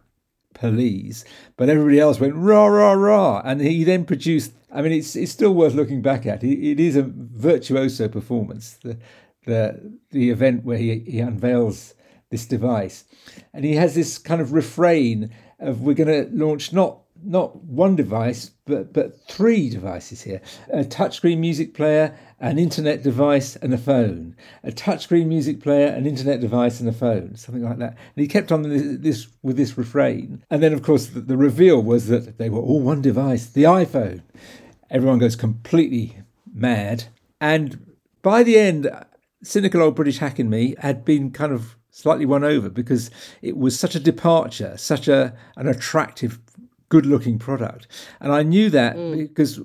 please. 0.53 1.23
But 1.55 1.69
everybody 1.69 1.99
else 1.99 2.19
went, 2.19 2.35
Rah, 2.35 2.67
rah, 2.67 2.93
rah. 2.93 3.41
And 3.45 3.61
he 3.61 3.83
then 3.83 4.03
produced, 4.05 4.53
I 4.71 4.81
mean, 4.81 4.91
it's, 4.91 5.15
it's 5.15 5.31
still 5.31 5.53
worth 5.53 5.73
looking 5.73 6.01
back 6.01 6.25
at. 6.25 6.43
It, 6.43 6.59
it 6.59 6.79
is 6.79 6.97
a 6.97 7.03
virtuoso 7.03 8.09
performance, 8.09 8.77
the, 8.83 8.97
the, 9.45 9.97
the 10.11 10.29
event 10.31 10.65
where 10.65 10.77
he, 10.77 10.99
he 10.99 11.19
unveils 11.19 11.95
this 12.29 12.45
device. 12.45 13.05
And 13.53 13.63
he 13.63 13.75
has 13.75 13.95
this 13.95 14.17
kind 14.17 14.41
of 14.41 14.53
refrain 14.53 15.31
of 15.59 15.81
we're 15.81 15.93
going 15.93 16.07
to 16.07 16.29
launch 16.35 16.73
not 16.73 16.99
not 17.21 17.63
one 17.63 17.97
device 17.97 18.51
but 18.65 18.93
but 18.93 19.19
three 19.27 19.69
devices 19.69 20.21
here. 20.21 20.41
A 20.71 20.83
touchscreen 20.83 21.39
music 21.39 21.73
player 21.73 22.17
an 22.39 22.57
internet 22.57 23.03
device 23.03 23.57
and 23.57 23.73
a 23.73 23.77
phone. 23.77 24.35
A 24.63 24.71
touchscreen 24.71 25.27
music 25.27 25.59
player 25.61 25.87
an 25.87 26.05
internet 26.05 26.39
device 26.39 26.79
and 26.79 26.87
a 26.87 26.93
phone. 26.93 27.35
Something 27.35 27.63
like 27.63 27.77
that. 27.79 27.97
And 28.15 28.21
he 28.21 28.27
kept 28.27 28.51
on 28.51 28.63
this, 28.63 28.97
this 28.99 29.27
with 29.41 29.57
this 29.57 29.77
refrain. 29.77 30.43
And 30.49 30.63
then 30.63 30.73
of 30.73 30.81
course 30.81 31.07
the, 31.07 31.19
the 31.19 31.37
reveal 31.37 31.81
was 31.81 32.07
that 32.07 32.37
they 32.37 32.49
were 32.49 32.61
all 32.61 32.79
one 32.79 33.01
device. 33.01 33.47
The 33.47 33.63
iphone. 33.63 34.21
Everyone 34.89 35.19
goes 35.19 35.35
completely 35.35 36.17
mad. 36.51 37.05
And 37.41 37.95
by 38.21 38.43
the 38.43 38.57
end 38.57 38.89
cynical 39.41 39.81
old 39.81 39.95
british 39.95 40.17
hack 40.17 40.37
in 40.37 40.49
me 40.49 40.75
had 40.79 41.05
been 41.05 41.31
kind 41.31 41.53
of 41.53 41.77
slightly 41.91 42.25
won 42.25 42.43
over 42.43 42.69
because 42.69 43.11
it 43.41 43.57
was 43.57 43.79
such 43.79 43.95
a 43.95 43.99
departure, 43.99 44.77
such 44.77 45.07
a 45.07 45.33
an 45.57 45.67
attractive, 45.67 46.39
good-looking 46.89 47.39
product, 47.39 47.87
and 48.19 48.31
I 48.31 48.43
knew 48.43 48.69
that 48.69 48.95
mm. 48.95 49.17
because 49.17 49.59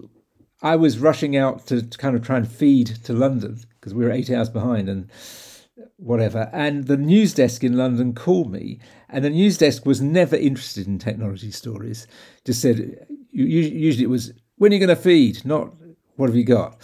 I 0.63 0.77
was 0.77 0.99
rushing 0.99 1.37
out 1.37 1.67
to, 1.67 1.83
to 1.83 1.99
kind 1.99 2.17
of 2.17 2.25
try 2.25 2.37
and 2.37 2.51
feed 2.51 2.87
to 3.05 3.13
London 3.13 3.61
because 3.79 3.93
we 3.93 4.05
were 4.05 4.11
eight 4.11 4.31
hours 4.31 4.49
behind 4.49 4.89
and 4.89 5.11
whatever. 5.97 6.49
And 6.53 6.87
the 6.87 6.97
news 6.97 7.35
desk 7.35 7.63
in 7.63 7.77
London 7.77 8.15
called 8.15 8.51
me, 8.51 8.81
and 9.09 9.25
the 9.25 9.31
news 9.31 9.59
desk 9.59 9.85
was 9.85 10.01
never 10.01 10.37
interested 10.37 10.87
in 10.87 10.99
technology 10.99 11.51
stories. 11.51 12.07
Just 12.45 12.63
said 12.63 13.07
usually 13.31 14.05
it 14.05 14.11
was 14.11 14.33
when 14.57 14.73
are 14.73 14.77
you 14.77 14.87
going 14.87 14.97
to 14.97 15.03
feed, 15.03 15.45
not 15.45 15.73
what 16.17 16.29
have 16.29 16.37
you 16.37 16.45
got. 16.45 16.79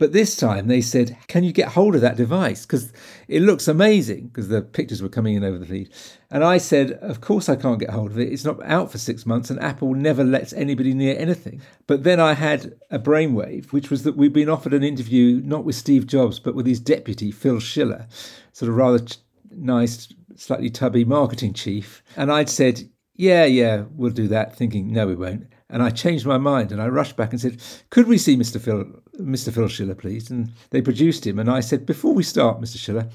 But 0.00 0.12
this 0.12 0.34
time 0.34 0.68
they 0.68 0.80
said, 0.80 1.18
Can 1.28 1.44
you 1.44 1.52
get 1.52 1.68
hold 1.68 1.94
of 1.94 2.00
that 2.00 2.16
device? 2.16 2.64
Because 2.64 2.90
it 3.28 3.42
looks 3.42 3.68
amazing, 3.68 4.28
because 4.28 4.48
the 4.48 4.62
pictures 4.62 5.02
were 5.02 5.10
coming 5.10 5.34
in 5.34 5.44
over 5.44 5.58
the 5.58 5.66
feed. 5.66 5.90
And 6.30 6.42
I 6.42 6.56
said, 6.56 6.92
Of 6.92 7.20
course 7.20 7.50
I 7.50 7.56
can't 7.56 7.78
get 7.78 7.90
hold 7.90 8.12
of 8.12 8.18
it. 8.18 8.32
It's 8.32 8.46
not 8.46 8.64
out 8.64 8.90
for 8.90 8.96
six 8.96 9.26
months, 9.26 9.50
and 9.50 9.60
Apple 9.60 9.92
never 9.92 10.24
lets 10.24 10.54
anybody 10.54 10.94
near 10.94 11.18
anything. 11.18 11.60
But 11.86 12.02
then 12.02 12.18
I 12.18 12.32
had 12.32 12.78
a 12.90 12.98
brainwave, 12.98 13.72
which 13.72 13.90
was 13.90 14.04
that 14.04 14.16
we'd 14.16 14.32
been 14.32 14.48
offered 14.48 14.72
an 14.72 14.82
interview 14.82 15.42
not 15.44 15.64
with 15.64 15.76
Steve 15.76 16.06
Jobs, 16.06 16.38
but 16.40 16.54
with 16.54 16.64
his 16.64 16.80
deputy, 16.80 17.30
Phil 17.30 17.60
Schiller, 17.60 18.06
sort 18.54 18.70
of 18.70 18.76
rather 18.76 19.04
nice, 19.50 20.14
slightly 20.34 20.70
tubby 20.70 21.04
marketing 21.04 21.52
chief. 21.52 22.02
And 22.16 22.32
I'd 22.32 22.48
said, 22.48 22.88
Yeah, 23.16 23.44
yeah, 23.44 23.84
we'll 23.94 24.12
do 24.12 24.28
that, 24.28 24.56
thinking, 24.56 24.94
No, 24.94 25.08
we 25.08 25.14
won't. 25.14 25.46
And 25.70 25.82
I 25.82 25.90
changed 25.90 26.26
my 26.26 26.38
mind 26.38 26.72
and 26.72 26.82
I 26.82 26.88
rushed 26.88 27.16
back 27.16 27.30
and 27.30 27.40
said, 27.40 27.60
Could 27.90 28.08
we 28.08 28.18
see 28.18 28.36
Mr. 28.36 28.60
Phil, 28.60 28.84
Mr. 29.18 29.52
Phil 29.52 29.68
Schiller, 29.68 29.94
please? 29.94 30.30
And 30.30 30.52
they 30.70 30.82
produced 30.82 31.26
him. 31.26 31.38
And 31.38 31.50
I 31.50 31.60
said, 31.60 31.86
Before 31.86 32.12
we 32.12 32.22
start, 32.22 32.60
Mr. 32.60 32.76
Schiller, 32.76 33.08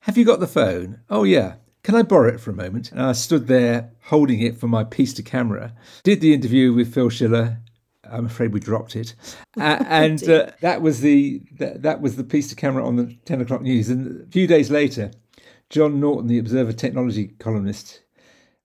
have 0.00 0.18
you 0.18 0.24
got 0.24 0.40
the 0.40 0.46
phone? 0.46 1.00
Oh, 1.08 1.24
yeah. 1.24 1.54
Can 1.82 1.94
I 1.94 2.02
borrow 2.02 2.28
it 2.28 2.40
for 2.40 2.50
a 2.50 2.54
moment? 2.54 2.92
And 2.92 3.02
I 3.02 3.12
stood 3.12 3.46
there 3.46 3.90
holding 4.04 4.40
it 4.40 4.56
for 4.56 4.68
my 4.68 4.84
piece 4.84 5.12
to 5.14 5.22
camera. 5.22 5.74
Did 6.02 6.20
the 6.20 6.32
interview 6.32 6.72
with 6.72 6.92
Phil 6.92 7.10
Schiller. 7.10 7.58
I'm 8.10 8.26
afraid 8.26 8.52
we 8.52 8.60
dropped 8.60 8.96
it, 8.96 9.14
uh, 9.56 9.82
and 9.88 10.22
uh, 10.28 10.50
that 10.60 10.82
was 10.82 11.00
the 11.00 11.40
that, 11.52 11.82
that 11.82 12.02
was 12.02 12.16
the 12.16 12.24
piece 12.24 12.48
to 12.50 12.54
camera 12.54 12.86
on 12.86 12.96
the 12.96 13.16
ten 13.24 13.40
o'clock 13.40 13.62
news. 13.62 13.88
And 13.88 14.28
a 14.28 14.30
few 14.30 14.46
days 14.46 14.70
later, 14.70 15.10
John 15.70 16.00
Naughton, 16.00 16.26
the 16.26 16.38
Observer 16.38 16.74
technology 16.74 17.28
columnist, 17.38 18.02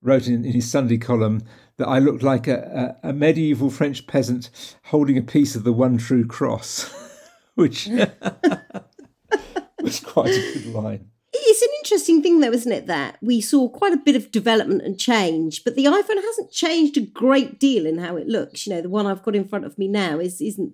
wrote 0.02 0.28
in, 0.28 0.44
in 0.46 0.52
his 0.52 0.70
Sunday 0.70 0.98
column 0.98 1.42
that 1.80 1.88
I 1.88 1.98
looked 2.00 2.22
like 2.22 2.48
a, 2.48 2.98
a, 3.04 3.10
a 3.10 3.14
medieval 3.14 3.70
French 3.70 4.06
peasant 4.06 4.50
holding 4.84 5.18
a 5.18 5.22
piece 5.22 5.56
of 5.56 5.64
the 5.64 5.74
one 5.74 5.98
true 5.98 6.26
cross, 6.26 6.94
which 7.56 7.88
was 9.82 10.00
quite 10.02 10.32
a 10.32 10.54
good 10.54 10.68
line. 10.68 11.10
It's 11.32 11.62
an 11.62 11.70
interesting 11.80 12.22
thing, 12.22 12.42
though, 12.42 12.52
isn't 12.52 12.72
it? 12.72 12.88
That 12.88 13.18
we 13.22 13.40
saw 13.40 13.70
quite 13.70 13.94
a 13.94 13.98
bit 13.98 14.18
of 14.18 14.32
development 14.32 14.82
and 14.82 15.00
change, 15.00 15.64
but 15.64 15.76
the 15.76 15.86
iPhone 15.86 16.22
hasn't 16.22 16.52
changed 16.52 16.98
a 16.98 17.02
great 17.02 17.60
deal 17.60 17.86
in 17.86 17.98
how 17.98 18.18
it 18.18 18.28
looks. 18.28 18.68
You 18.68 18.74
know, 18.74 18.82
the 18.82 18.90
one 18.90 19.08
I've 19.08 19.24
got 19.24 19.36
in 19.36 19.48
front 19.48 19.66
of 19.66 19.78
me 19.78 19.88
now 19.88 20.20
is 20.20 20.42
isn't 20.42 20.74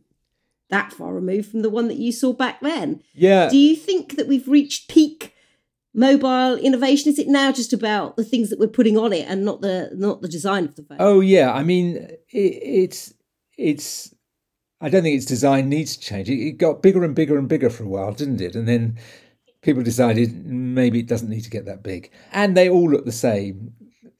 that 0.69 0.91
far 0.91 1.13
removed 1.13 1.51
from 1.51 1.61
the 1.61 1.69
one 1.69 1.87
that 1.87 1.97
you 1.97 2.11
saw 2.11 2.33
back 2.33 2.61
then. 2.61 3.03
Yeah. 3.13 3.49
Do 3.49 3.57
you 3.57 3.75
think 3.75 4.15
that 4.15 4.27
we've 4.27 4.47
reached 4.47 4.89
peak 4.89 5.34
mobile 5.95 6.55
innovation? 6.57 7.11
Is 7.11 7.17
it 7.17 7.27
now 7.27 7.51
just 7.51 7.73
about 7.73 8.17
the 8.17 8.23
things 8.23 8.49
that 8.49 8.59
we're 8.59 8.67
putting 8.67 8.97
on 8.97 9.13
it 9.13 9.25
and 9.27 9.43
not 9.43 9.61
the 9.61 9.89
not 9.93 10.21
the 10.21 10.27
design 10.27 10.65
of 10.65 10.75
the 10.75 10.83
phone? 10.83 10.97
Oh 10.99 11.21
yeah, 11.21 11.51
I 11.51 11.63
mean 11.63 11.95
it, 12.29 12.37
it's 12.37 13.13
it's. 13.57 14.13
I 14.81 14.89
don't 14.89 15.03
think 15.03 15.15
its 15.15 15.25
design 15.25 15.69
needs 15.69 15.95
to 15.95 16.03
change. 16.03 16.29
It, 16.29 16.39
it 16.39 16.57
got 16.57 16.83
bigger 16.83 17.03
and 17.03 17.15
bigger 17.15 17.37
and 17.37 17.47
bigger 17.47 17.69
for 17.69 17.85
a 17.85 17.87
while, 17.87 18.11
didn't 18.11 18.41
it? 18.41 18.55
And 18.55 18.67
then 18.67 18.99
people 19.61 19.81
decided 19.81 20.45
maybe 20.45 20.99
it 20.99 21.07
doesn't 21.07 21.29
need 21.29 21.45
to 21.45 21.49
get 21.49 21.65
that 21.65 21.81
big. 21.81 22.11
And 22.33 22.55
they 22.55 22.69
all 22.69 22.89
look 22.89 23.05
the 23.05 23.11
same. 23.11 23.73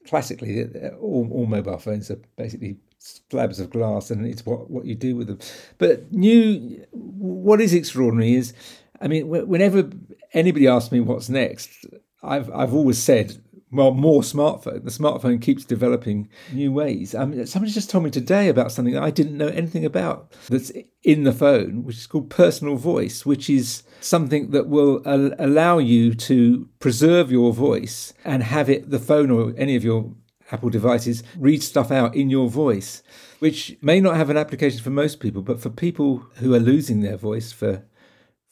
classically, 0.06 0.62
uh, 0.62 0.88
all, 0.96 1.28
all 1.30 1.46
mobile 1.46 1.78
phones 1.78 2.10
are 2.10 2.20
basically 2.36 2.78
slabs 2.98 3.60
of 3.60 3.70
glass, 3.70 4.10
and 4.10 4.26
it's 4.26 4.46
what, 4.46 4.70
what 4.70 4.86
you 4.86 4.94
do 4.94 5.16
with 5.16 5.26
them. 5.26 5.38
But 5.78 6.10
new, 6.12 6.84
what 6.92 7.60
is 7.60 7.74
extraordinary 7.74 8.34
is, 8.34 8.54
I 9.00 9.08
mean, 9.08 9.28
whenever 9.28 9.90
anybody 10.32 10.66
asks 10.66 10.92
me 10.92 11.00
what's 11.00 11.28
next, 11.28 11.86
I've 12.22 12.50
I've 12.52 12.74
always 12.74 13.02
said 13.02 13.42
well, 13.72 13.92
more 13.92 14.22
smartphone. 14.22 14.84
The 14.84 14.90
smartphone 14.90 15.42
keeps 15.42 15.64
developing 15.64 16.28
new 16.52 16.72
ways. 16.72 17.14
I 17.14 17.24
mean, 17.24 17.46
somebody 17.46 17.72
just 17.72 17.90
told 17.90 18.04
me 18.04 18.10
today 18.10 18.48
about 18.48 18.70
something 18.70 18.94
that 18.94 19.02
I 19.02 19.10
didn't 19.10 19.36
know 19.36 19.48
anything 19.48 19.84
about 19.84 20.32
that's 20.48 20.70
in 21.02 21.24
the 21.24 21.32
phone, 21.32 21.82
which 21.82 21.96
is 21.96 22.06
called 22.06 22.30
personal 22.30 22.76
voice, 22.76 23.26
which 23.26 23.50
is 23.50 23.82
something 24.00 24.50
that 24.52 24.68
will 24.68 25.02
al- 25.04 25.34
allow 25.38 25.78
you 25.78 26.14
to 26.14 26.68
preserve 26.78 27.32
your 27.32 27.52
voice 27.52 28.14
and 28.24 28.42
have 28.44 28.70
it, 28.70 28.90
the 28.90 29.00
phone 29.00 29.30
or 29.30 29.52
any 29.56 29.74
of 29.74 29.84
your 29.84 30.14
Apple 30.52 30.70
devices, 30.70 31.24
read 31.36 31.60
stuff 31.60 31.90
out 31.90 32.14
in 32.14 32.30
your 32.30 32.48
voice, 32.48 33.02
which 33.40 33.76
may 33.82 33.98
not 33.98 34.16
have 34.16 34.30
an 34.30 34.36
application 34.36 34.80
for 34.80 34.90
most 34.90 35.18
people, 35.18 35.42
but 35.42 35.60
for 35.60 35.70
people 35.70 36.24
who 36.36 36.54
are 36.54 36.60
losing 36.60 37.00
their 37.00 37.16
voice 37.16 37.50
for 37.50 37.84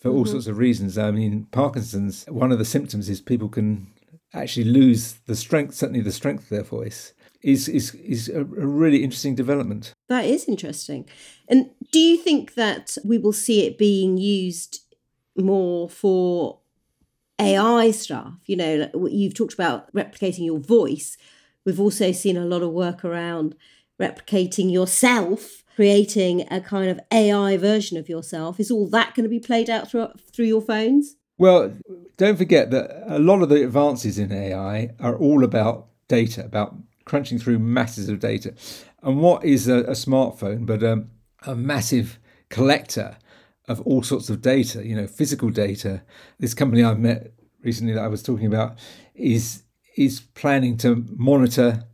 for 0.04 0.10
all 0.10 0.24
mm-hmm. 0.24 0.32
sorts 0.32 0.46
of 0.46 0.58
reasons. 0.58 0.98
I 0.98 1.10
mean, 1.10 1.46
Parkinson's, 1.50 2.26
one 2.28 2.52
of 2.52 2.58
the 2.58 2.64
symptoms 2.66 3.08
is 3.08 3.22
people 3.22 3.48
can 3.48 3.86
actually 4.34 4.64
lose 4.64 5.14
the 5.26 5.34
strength, 5.34 5.74
certainly 5.74 6.02
the 6.02 6.12
strength 6.12 6.42
of 6.42 6.48
their 6.50 6.62
voice, 6.62 7.14
is 7.42 7.68
is 7.68 7.94
is 7.94 8.28
a, 8.28 8.40
a 8.40 8.66
really 8.66 9.02
interesting 9.02 9.34
development. 9.34 9.94
That 10.10 10.26
is 10.26 10.44
interesting. 10.44 11.08
And 11.48 11.70
do 11.90 11.98
you 11.98 12.18
think 12.18 12.52
that 12.52 12.98
we 13.02 13.16
will 13.16 13.32
see 13.32 13.66
it 13.66 13.78
being 13.78 14.18
used 14.18 14.80
more 15.38 15.88
for 15.88 16.58
AI 17.40 17.90
stuff? 17.90 18.34
You 18.44 18.56
know, 18.56 18.90
you've 19.10 19.34
talked 19.34 19.54
about 19.54 19.90
replicating 19.94 20.44
your 20.44 20.58
voice. 20.58 21.16
We've 21.64 21.80
also 21.80 22.12
seen 22.12 22.36
a 22.36 22.44
lot 22.44 22.60
of 22.60 22.72
work 22.72 23.06
around 23.06 23.54
replicating 23.98 24.70
yourself 24.70 25.63
creating 25.74 26.46
a 26.50 26.60
kind 26.60 26.88
of 26.88 27.00
AI 27.12 27.56
version 27.56 27.96
of 27.96 28.08
yourself. 28.08 28.60
Is 28.60 28.70
all 28.70 28.88
that 28.88 29.14
going 29.14 29.24
to 29.24 29.30
be 29.30 29.40
played 29.40 29.68
out 29.68 29.90
through 29.90 30.08
through 30.32 30.46
your 30.46 30.62
phones? 30.62 31.16
Well, 31.36 31.76
don't 32.16 32.36
forget 32.36 32.70
that 32.70 33.04
a 33.06 33.18
lot 33.18 33.42
of 33.42 33.48
the 33.48 33.64
advances 33.64 34.18
in 34.18 34.32
AI 34.32 34.90
are 35.00 35.16
all 35.16 35.42
about 35.42 35.88
data, 36.06 36.44
about 36.44 36.76
crunching 37.04 37.38
through 37.38 37.58
masses 37.58 38.08
of 38.08 38.20
data. 38.20 38.54
And 39.02 39.20
what 39.20 39.44
is 39.44 39.68
a, 39.68 39.78
a 39.78 39.92
smartphone 39.92 40.64
but 40.64 40.82
a, 40.82 41.04
a 41.44 41.56
massive 41.56 42.18
collector 42.50 43.16
of 43.66 43.80
all 43.82 44.02
sorts 44.02 44.30
of 44.30 44.42
data, 44.42 44.86
you 44.86 44.94
know, 44.94 45.06
physical 45.06 45.50
data. 45.50 46.02
This 46.38 46.54
company 46.54 46.84
I've 46.84 47.00
met 47.00 47.32
recently 47.62 47.94
that 47.94 48.02
I 48.02 48.08
was 48.08 48.22
talking 48.22 48.46
about 48.46 48.78
is 49.14 49.62
is 49.96 50.20
planning 50.34 50.76
to 50.76 51.04
monitor 51.16 51.84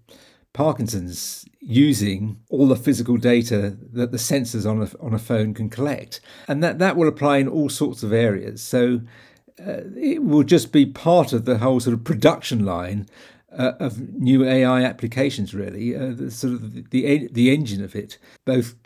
Parkinson's 0.52 1.44
using 1.60 2.40
all 2.48 2.66
the 2.66 2.76
physical 2.76 3.16
data 3.16 3.76
that 3.92 4.10
the 4.10 4.18
sensors 4.18 4.68
on 4.68 4.82
a, 4.82 5.04
on 5.04 5.14
a 5.14 5.18
phone 5.18 5.54
can 5.54 5.70
collect. 5.70 6.20
And 6.48 6.62
that, 6.64 6.78
that 6.78 6.96
will 6.96 7.08
apply 7.08 7.38
in 7.38 7.48
all 7.48 7.68
sorts 7.68 8.02
of 8.02 8.12
areas. 8.12 8.62
So 8.62 9.02
uh, 9.60 9.82
it 9.96 10.24
will 10.24 10.42
just 10.42 10.72
be 10.72 10.86
part 10.86 11.32
of 11.32 11.44
the 11.44 11.58
whole 11.58 11.80
sort 11.80 11.94
of 11.94 12.04
production 12.04 12.64
line 12.64 13.06
uh, 13.56 13.72
of 13.78 14.00
new 14.14 14.44
AI 14.44 14.82
applications. 14.82 15.54
Really, 15.54 15.94
uh, 15.94 16.12
the, 16.12 16.30
sort 16.30 16.54
of 16.54 16.90
the 16.90 17.28
the 17.32 17.52
engine 17.52 17.82
of 17.82 17.94
it, 17.94 18.16
both 18.44 18.76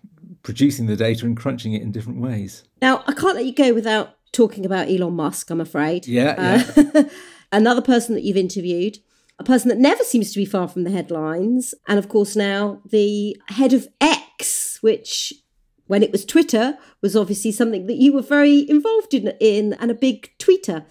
producing 0.42 0.86
the 0.86 0.96
data 0.96 1.26
and 1.26 1.36
crunching 1.36 1.74
it 1.74 1.82
in 1.82 1.92
different 1.92 2.20
ways. 2.20 2.64
Now, 2.80 3.04
I 3.06 3.12
can't 3.12 3.36
let 3.36 3.44
you 3.44 3.54
go 3.54 3.74
without 3.74 4.16
talking 4.32 4.64
about 4.64 4.88
Elon 4.88 5.14
Musk. 5.14 5.50
I'm 5.50 5.60
afraid. 5.60 6.06
Yeah. 6.06 6.64
yeah. 6.76 7.02
another 7.52 7.82
person 7.82 8.14
that 8.14 8.22
you've 8.22 8.36
interviewed. 8.36 8.98
A 9.38 9.44
person 9.44 9.68
that 9.68 9.78
never 9.78 10.04
seems 10.04 10.32
to 10.32 10.38
be 10.38 10.44
far 10.44 10.68
from 10.68 10.84
the 10.84 10.90
headlines. 10.90 11.74
And 11.88 11.98
of 11.98 12.08
course, 12.08 12.36
now 12.36 12.80
the 12.88 13.36
head 13.48 13.72
of 13.72 13.88
X, 14.00 14.78
which 14.80 15.32
when 15.86 16.02
it 16.02 16.12
was 16.12 16.24
Twitter, 16.24 16.78
was 17.02 17.16
obviously 17.16 17.52
something 17.52 17.86
that 17.86 17.96
you 17.96 18.12
were 18.12 18.22
very 18.22 18.68
involved 18.68 19.12
in, 19.12 19.28
in 19.40 19.74
and 19.74 19.90
a 19.90 19.94
big 19.94 20.30
tweeter. 20.38 20.84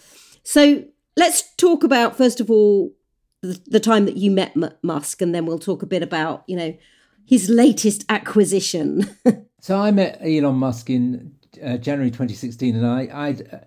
So 0.44 0.86
let's 1.16 1.56
talk 1.56 1.84
about 1.84 2.18
first 2.18 2.40
of 2.40 2.52
all 2.52 2.94
the, 3.42 3.60
the 3.68 3.80
time 3.80 4.06
that 4.06 4.18
you 4.18 4.32
met 4.32 4.54
M- 4.56 4.74
Musk, 4.82 5.22
and 5.22 5.34
then 5.34 5.46
we'll 5.46 5.60
talk 5.60 5.84
a 5.84 5.88
bit 5.88 6.04
about 6.04 6.44
you 6.48 6.56
know 6.56 6.78
his 7.26 7.50
latest 7.50 8.06
acquisition. 8.10 9.10
so 9.62 9.80
I 9.80 9.92
met 9.92 10.20
Elon 10.22 10.56
Musk 10.56 10.90
in 10.90 11.36
uh, 11.64 11.78
January 11.78 12.12
2016, 12.12 12.76
and 12.76 12.86
I, 12.86 13.10
I'd 13.12 13.66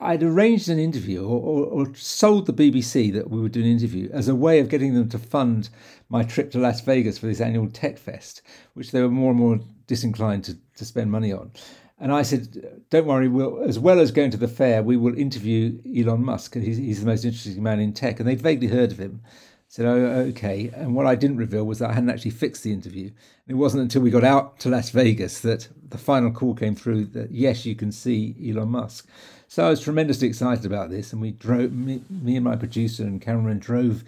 I'd 0.00 0.22
arranged 0.22 0.68
an 0.68 0.78
interview 0.78 1.24
or, 1.24 1.40
or, 1.40 1.66
or, 1.66 1.94
sold 1.96 2.46
the 2.46 2.52
BBC 2.52 3.12
that 3.12 3.30
we 3.30 3.40
would 3.40 3.50
do 3.50 3.60
an 3.60 3.66
interview 3.66 4.08
as 4.12 4.28
a 4.28 4.34
way 4.34 4.60
of 4.60 4.68
getting 4.68 4.94
them 4.94 5.08
to 5.08 5.18
fund 5.18 5.70
my 6.08 6.22
trip 6.22 6.52
to 6.52 6.58
Las 6.58 6.80
Vegas 6.82 7.18
for 7.18 7.26
this 7.26 7.40
annual 7.40 7.68
Tech 7.68 7.98
Fest, 7.98 8.42
which 8.74 8.92
they 8.92 9.02
were 9.02 9.08
more 9.08 9.30
and 9.30 9.40
more 9.40 9.58
disinclined 9.88 10.44
to, 10.44 10.56
to 10.76 10.84
spend 10.84 11.10
money 11.10 11.32
on. 11.32 11.50
And 11.98 12.12
I 12.12 12.22
said, 12.22 12.84
don't 12.90 13.06
worry, 13.06 13.26
we'll, 13.26 13.62
as 13.62 13.78
well 13.78 14.00
as 14.00 14.10
going 14.10 14.30
to 14.30 14.36
the 14.36 14.48
fair, 14.48 14.82
we 14.82 14.96
will 14.96 15.18
interview 15.18 15.80
Elon 15.96 16.24
Musk. 16.24 16.54
He's, 16.54 16.76
he's 16.76 17.00
the 17.00 17.06
most 17.06 17.24
interesting 17.24 17.62
man 17.62 17.80
in 17.80 17.92
tech. 17.92 18.20
And 18.20 18.28
they'd 18.28 18.40
vaguely 18.40 18.68
heard 18.68 18.92
of 18.92 18.98
him. 18.98 19.22
I 19.24 19.28
said, 19.68 19.86
oh, 19.86 19.96
okay. 20.28 20.70
And 20.74 20.94
what 20.94 21.06
I 21.06 21.14
didn't 21.14 21.38
reveal 21.38 21.64
was 21.64 21.78
that 21.78 21.90
I 21.90 21.94
hadn't 21.94 22.10
actually 22.10 22.32
fixed 22.32 22.62
the 22.62 22.72
interview. 22.72 23.06
And 23.06 23.14
it 23.48 23.54
wasn't 23.54 23.82
until 23.82 24.02
we 24.02 24.10
got 24.10 24.24
out 24.24 24.60
to 24.60 24.68
Las 24.68 24.90
Vegas 24.90 25.40
that 25.40 25.68
the 25.88 25.98
final 25.98 26.30
call 26.30 26.54
came 26.54 26.74
through 26.74 27.06
that, 27.06 27.30
yes, 27.30 27.64
you 27.64 27.74
can 27.74 27.90
see 27.90 28.36
Elon 28.46 28.68
Musk. 28.68 29.08
So 29.48 29.66
I 29.66 29.70
was 29.70 29.80
tremendously 29.80 30.28
excited 30.28 30.64
about 30.64 30.90
this. 30.90 31.12
And 31.12 31.20
we 31.20 31.32
drove, 31.32 31.72
me, 31.72 32.02
me 32.10 32.36
and 32.36 32.44
my 32.44 32.56
producer 32.56 33.02
and 33.02 33.20
cameraman 33.20 33.58
drove 33.58 34.04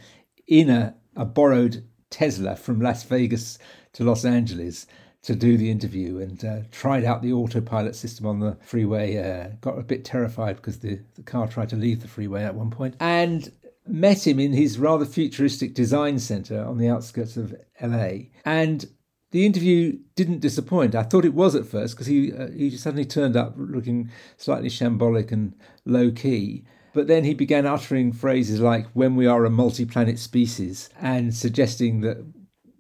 in 0.47 0.71
a, 0.71 0.95
a 1.17 1.25
borrowed 1.25 1.85
Tesla 2.11 2.57
from 2.57 2.81
Las 2.81 3.05
Vegas 3.05 3.59
to 3.95 4.05
Los 4.05 4.25
Angeles 4.25 4.87
to 5.23 5.35
do 5.35 5.57
the 5.57 5.71
interview 5.71 6.19
and 6.19 6.45
uh, 6.45 6.61
tried 6.71 7.05
out 7.05 7.23
the 7.23 7.33
autopilot 7.33 7.95
system 7.95 8.27
on 8.27 8.41
the 8.41 8.57
freeway. 8.63 9.17
Uh, 9.17 9.49
got 9.61 9.79
a 9.79 9.83
bit 9.83 10.05
terrified 10.05 10.57
because 10.57 10.79
the, 10.79 11.01
the 11.17 11.23
car 11.23 11.49
tried 11.49 11.69
to 11.69 11.77
leave 11.77 12.01
the 12.01 12.09
freeway 12.09 12.45
at 12.45 12.55
one 12.55 12.71
point 12.71 12.95
and 13.01 13.53
met 13.87 14.27
him 14.27 14.39
in 14.39 14.53
his 14.53 14.79
rather 14.79 15.05
futuristic 15.05 15.75
design 15.75 16.19
center 16.19 16.65
on 16.65 16.79
the 16.79 16.89
outskirts 16.89 17.37
of 17.37 17.55
LA. 17.81 18.11
And 18.45 18.89
the 19.31 19.45
interview 19.45 19.99
didn't 20.15 20.41
disappoint. 20.41 20.95
I 20.95 21.03
thought 21.03 21.25
it 21.25 21.35
was 21.35 21.55
at 21.55 21.67
first 21.67 21.95
because 21.95 22.07
he 22.07 22.33
uh, 22.33 22.51
he 22.51 22.77
suddenly 22.77 23.05
turned 23.05 23.37
up 23.37 23.55
looking 23.57 24.11
slightly 24.37 24.69
shambolic 24.69 25.33
and 25.33 25.55
low 25.85 26.11
key. 26.11 26.65
But 26.95 27.07
then 27.07 27.25
he 27.25 27.35
began 27.35 27.67
uttering 27.67 28.13
phrases 28.13 28.61
like 28.61 28.87
"when 28.93 29.17
we 29.17 29.27
are 29.27 29.45
a 29.45 29.51
multi-planet 29.51 30.19
species" 30.19 30.89
and 31.01 31.35
suggesting 31.35 32.01
that 32.01 32.25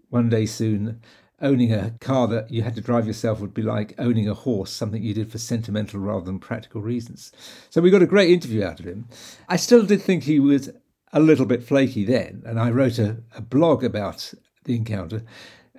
one 0.08 0.28
day 0.28 0.46
soon 0.46 1.00
owning 1.40 1.72
a 1.72 1.90
car 2.00 2.26
that 2.28 2.50
you 2.50 2.62
had 2.62 2.74
to 2.74 2.80
drive 2.80 3.06
yourself 3.06 3.40
would 3.40 3.54
be 3.54 3.62
like 3.62 3.94
owning 3.98 4.28
a 4.28 4.34
horse, 4.34 4.72
something 4.72 5.02
you 5.02 5.14
did 5.14 5.30
for 5.30 5.38
sentimental 5.38 6.00
rather 6.00 6.24
than 6.24 6.38
practical 6.38 6.80
reasons. 6.80 7.32
So 7.70 7.80
we 7.80 7.90
got 7.90 8.02
a 8.02 8.06
great 8.06 8.30
interview 8.30 8.64
out 8.64 8.80
of 8.80 8.86
him. 8.86 9.06
I 9.48 9.56
still 9.56 9.86
did 9.86 10.02
think 10.02 10.24
he 10.24 10.40
was 10.40 10.70
a 11.12 11.20
little 11.20 11.46
bit 11.46 11.62
flaky 11.62 12.04
then, 12.04 12.42
and 12.44 12.58
I 12.58 12.70
wrote 12.70 12.98
a, 12.98 13.18
a 13.36 13.40
blog 13.40 13.84
about 13.84 14.34
the 14.64 14.76
encounter, 14.76 15.22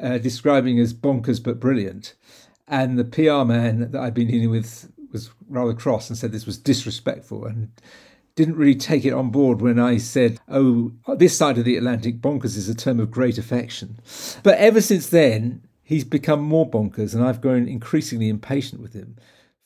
uh, 0.01 0.17
describing 0.17 0.79
as 0.79 0.93
bonkers 0.93 1.41
but 1.41 1.59
brilliant. 1.59 2.15
And 2.67 2.97
the 2.97 3.05
PR 3.05 3.45
man 3.45 3.91
that 3.91 3.99
I'd 3.99 4.13
been 4.13 4.27
dealing 4.27 4.51
with 4.51 4.91
was 5.11 5.31
rather 5.47 5.73
cross 5.73 6.09
and 6.09 6.17
said 6.17 6.31
this 6.31 6.45
was 6.45 6.57
disrespectful 6.57 7.45
and 7.45 7.71
didn't 8.35 8.55
really 8.55 8.75
take 8.75 9.03
it 9.03 9.11
on 9.11 9.31
board 9.31 9.61
when 9.61 9.79
I 9.79 9.97
said, 9.97 10.39
oh, 10.47 10.93
this 11.17 11.35
side 11.35 11.57
of 11.57 11.65
the 11.65 11.75
Atlantic, 11.75 12.21
bonkers 12.21 12.55
is 12.55 12.69
a 12.69 12.75
term 12.75 12.99
of 12.99 13.11
great 13.11 13.37
affection. 13.37 13.99
But 14.43 14.57
ever 14.59 14.81
since 14.81 15.07
then, 15.07 15.61
he's 15.83 16.05
become 16.05 16.41
more 16.41 16.69
bonkers, 16.69 17.13
and 17.13 17.23
I've 17.23 17.41
grown 17.41 17.67
increasingly 17.67 18.29
impatient 18.29 18.81
with 18.81 18.93
him. 18.93 19.17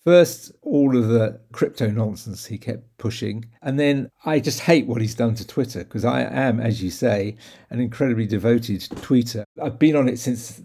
First, 0.05 0.51
all 0.61 0.97
of 0.97 1.07
the 1.07 1.39
crypto 1.53 1.87
nonsense 1.89 2.45
he 2.45 2.57
kept 2.57 2.97
pushing. 2.97 3.45
And 3.61 3.79
then 3.79 4.09
I 4.25 4.41
just 4.41 4.61
hate 4.61 4.85
what 4.85 5.01
he's 5.01 5.15
done 5.15 5.33
to 5.35 5.47
Twitter 5.47 5.79
because 5.85 6.03
I 6.03 6.23
am, 6.23 6.59
as 6.59 6.83
you 6.83 6.89
say, 6.89 7.37
an 7.69 7.79
incredibly 7.79 8.25
devoted 8.25 8.81
tweeter. 8.81 9.45
I've 9.61 9.79
been 9.79 9.95
on 9.95 10.09
it 10.09 10.19
since 10.19 10.61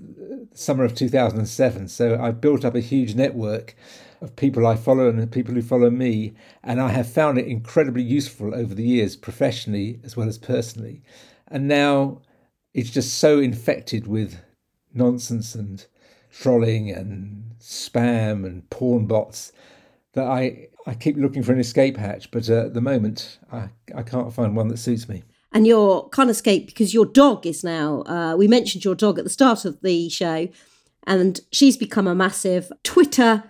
summer 0.55 0.85
of 0.85 0.95
2007. 0.97 1.87
So 1.87 2.19
I've 2.21 2.41
built 2.41 2.65
up 2.65 2.75
a 2.75 2.81
huge 2.81 3.15
network 3.15 3.77
of 4.21 4.35
people 4.35 4.67
I 4.67 4.75
follow 4.75 5.09
and 5.09 5.31
people 5.31 5.55
who 5.55 5.63
follow 5.63 5.91
me. 5.91 6.33
And 6.65 6.81
I 6.81 6.89
have 6.89 7.09
found 7.09 7.39
it 7.39 7.47
incredibly 7.47 8.03
useful 8.03 8.53
over 8.53 8.75
the 8.75 8.83
years, 8.83 9.15
professionally 9.15 10.01
as 10.03 10.17
well 10.17 10.27
as 10.27 10.39
personally. 10.39 11.03
And 11.47 11.69
now 11.69 12.23
it's 12.75 12.91
just 12.91 13.15
so 13.19 13.39
infected 13.39 14.09
with 14.09 14.41
nonsense 14.93 15.55
and 15.55 15.87
trolling 16.33 16.91
and 16.91 17.55
spam 17.61 18.45
and 18.45 18.69
porn 18.71 19.07
bots 19.07 19.53
that 20.13 20.27
I, 20.27 20.69
I 20.87 20.95
keep 20.95 21.17
looking 21.17 21.43
for 21.43 21.53
an 21.53 21.61
escape 21.61 21.97
hatch. 21.97 22.31
But 22.31 22.49
uh, 22.49 22.67
at 22.67 22.75
the 22.75 22.81
moment, 22.81 23.39
I, 23.53 23.71
I 23.95 24.03
can't 24.03 24.33
find 24.33 24.57
one 24.57 24.69
that 24.69 24.79
suits 24.79 25.09
me 25.09 25.23
and 25.53 25.67
you 25.67 26.09
can't 26.13 26.31
escape 26.31 26.67
because 26.67 26.93
your 26.93 27.07
dog 27.07 27.47
is 27.47 27.65
now. 27.65 28.03
Uh, 28.03 28.37
we 28.37 28.49
mentioned 28.49 28.85
your 28.85 28.95
dog 28.95 29.19
at 29.19 29.25
the 29.25 29.31
start 29.31 29.65
of 29.65 29.81
the 29.81 30.09
show, 30.09 30.49
and 31.07 31.41
she's 31.53 31.77
become 31.77 32.07
a 32.07 32.15
massive 32.15 32.71
Twitter. 32.83 33.45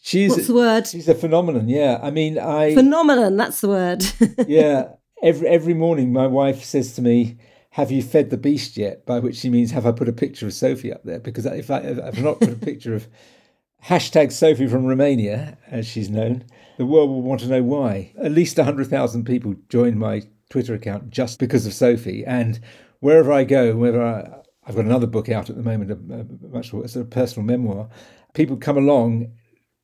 She's 0.00 0.30
what's 0.30 0.46
the 0.46 0.54
word? 0.54 0.86
She's 0.86 1.08
a 1.08 1.14
phenomenon. 1.14 1.68
Yeah, 1.68 2.00
I 2.02 2.10
mean, 2.10 2.38
I 2.38 2.74
phenomenon. 2.74 3.36
That's 3.36 3.60
the 3.60 3.68
word. 3.68 4.04
yeah, 4.48 4.92
every 5.22 5.48
every 5.48 5.74
morning, 5.74 6.12
my 6.12 6.26
wife 6.26 6.64
says 6.64 6.94
to 6.94 7.02
me, 7.02 7.36
have 7.72 7.90
you 7.90 8.02
fed 8.02 8.28
the 8.28 8.36
beast 8.36 8.76
yet? 8.76 9.06
By 9.06 9.18
which 9.18 9.36
she 9.36 9.48
means, 9.48 9.70
have 9.70 9.86
I 9.86 9.92
put 9.92 10.08
a 10.08 10.12
picture 10.12 10.46
of 10.46 10.52
Sophie 10.52 10.92
up 10.92 11.04
there? 11.04 11.18
Because 11.18 11.46
if, 11.46 11.70
I, 11.70 11.78
I've 11.78 12.22
not 12.22 12.38
put 12.38 12.50
a 12.50 12.56
picture 12.56 12.94
of 12.94 13.08
hashtag 13.84 14.30
Sophie 14.30 14.66
from 14.66 14.84
Romania, 14.84 15.56
as 15.68 15.86
she's 15.86 16.10
known, 16.10 16.44
the 16.76 16.84
world 16.84 17.08
will 17.08 17.22
want 17.22 17.40
to 17.40 17.48
know 17.48 17.62
why. 17.62 18.12
At 18.22 18.32
least 18.32 18.58
100,000 18.58 19.24
people 19.24 19.54
joined 19.70 19.98
my 19.98 20.22
Twitter 20.50 20.74
account 20.74 21.08
just 21.08 21.38
because 21.38 21.64
of 21.64 21.72
Sophie. 21.72 22.24
And 22.26 22.60
wherever 23.00 23.32
I 23.32 23.44
go, 23.44 23.74
whether 23.74 24.02
I, 24.02 24.42
I've 24.66 24.76
got 24.76 24.84
another 24.84 25.06
book 25.06 25.30
out 25.30 25.48
at 25.48 25.56
the 25.56 25.62
moment, 25.62 25.90
a, 25.90 25.94
a 25.94 26.48
much 26.48 26.70
sort 26.70 26.94
of 26.94 27.08
personal 27.08 27.46
memoir, 27.46 27.88
people 28.34 28.58
come 28.58 28.76
along 28.76 29.32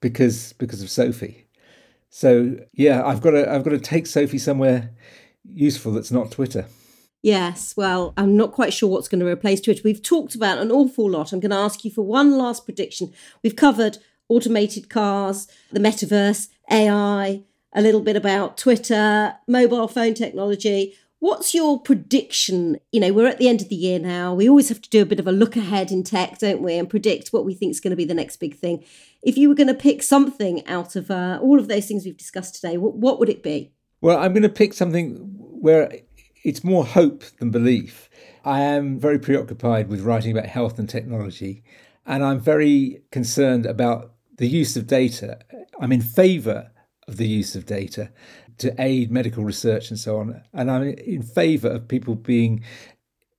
because 0.02 0.52
because 0.52 0.82
of 0.82 0.90
Sophie. 0.90 1.46
So 2.10 2.58
yeah, 2.74 3.02
I've 3.04 3.22
got 3.22 3.30
to 3.30 3.50
I've 3.50 3.64
got 3.64 3.70
to 3.70 3.80
take 3.80 4.06
Sophie 4.06 4.38
somewhere 4.38 4.90
useful 5.42 5.92
that's 5.92 6.12
not 6.12 6.30
Twitter. 6.30 6.66
Yes, 7.22 7.76
well, 7.76 8.14
I'm 8.16 8.36
not 8.36 8.52
quite 8.52 8.72
sure 8.72 8.88
what's 8.88 9.08
going 9.08 9.20
to 9.20 9.26
replace 9.26 9.60
Twitter. 9.60 9.82
We've 9.84 10.02
talked 10.02 10.34
about 10.34 10.58
an 10.58 10.70
awful 10.70 11.10
lot. 11.10 11.32
I'm 11.32 11.40
going 11.40 11.50
to 11.50 11.56
ask 11.56 11.84
you 11.84 11.90
for 11.90 12.02
one 12.02 12.38
last 12.38 12.64
prediction. 12.64 13.12
We've 13.42 13.56
covered 13.56 13.98
automated 14.28 14.88
cars, 14.88 15.48
the 15.72 15.80
metaverse, 15.80 16.48
AI, 16.70 17.42
a 17.72 17.82
little 17.82 18.00
bit 18.00 18.16
about 18.16 18.56
Twitter, 18.56 19.34
mobile 19.48 19.88
phone 19.88 20.14
technology. 20.14 20.94
What's 21.18 21.52
your 21.52 21.80
prediction? 21.80 22.78
You 22.92 23.00
know, 23.00 23.12
we're 23.12 23.26
at 23.26 23.38
the 23.38 23.48
end 23.48 23.60
of 23.60 23.68
the 23.68 23.74
year 23.74 23.98
now. 23.98 24.32
We 24.32 24.48
always 24.48 24.68
have 24.68 24.80
to 24.80 24.90
do 24.90 25.02
a 25.02 25.06
bit 25.06 25.18
of 25.18 25.26
a 25.26 25.32
look 25.32 25.56
ahead 25.56 25.90
in 25.90 26.04
tech, 26.04 26.38
don't 26.38 26.62
we, 26.62 26.78
and 26.78 26.88
predict 26.88 27.28
what 27.28 27.44
we 27.44 27.54
think 27.54 27.72
is 27.72 27.80
going 27.80 27.90
to 27.90 27.96
be 27.96 28.04
the 28.04 28.14
next 28.14 28.36
big 28.36 28.54
thing. 28.54 28.84
If 29.22 29.36
you 29.36 29.48
were 29.48 29.56
going 29.56 29.66
to 29.66 29.74
pick 29.74 30.04
something 30.04 30.64
out 30.68 30.94
of 30.94 31.10
uh, 31.10 31.40
all 31.42 31.58
of 31.58 31.66
those 31.66 31.86
things 31.86 32.04
we've 32.04 32.16
discussed 32.16 32.54
today, 32.54 32.76
what, 32.76 32.94
what 32.94 33.18
would 33.18 33.28
it 33.28 33.42
be? 33.42 33.72
Well, 34.00 34.18
I'm 34.18 34.32
going 34.32 34.44
to 34.44 34.48
pick 34.48 34.74
something 34.74 35.16
where 35.38 35.90
it's 36.44 36.64
more 36.64 36.84
hope 36.84 37.24
than 37.38 37.50
belief. 37.50 38.08
I 38.44 38.60
am 38.60 38.98
very 38.98 39.18
preoccupied 39.18 39.88
with 39.88 40.00
writing 40.00 40.32
about 40.32 40.46
health 40.46 40.78
and 40.78 40.88
technology, 40.88 41.62
and 42.06 42.24
I'm 42.24 42.40
very 42.40 43.02
concerned 43.10 43.66
about 43.66 44.12
the 44.36 44.48
use 44.48 44.76
of 44.76 44.86
data. 44.86 45.38
I'm 45.80 45.92
in 45.92 46.00
favour 46.00 46.70
of 47.06 47.16
the 47.16 47.26
use 47.26 47.54
of 47.54 47.66
data 47.66 48.10
to 48.58 48.74
aid 48.78 49.10
medical 49.10 49.44
research 49.44 49.90
and 49.90 49.98
so 49.98 50.18
on, 50.18 50.42
and 50.52 50.70
I'm 50.70 50.82
in 50.84 51.22
favour 51.22 51.68
of 51.68 51.88
people 51.88 52.14
being 52.14 52.62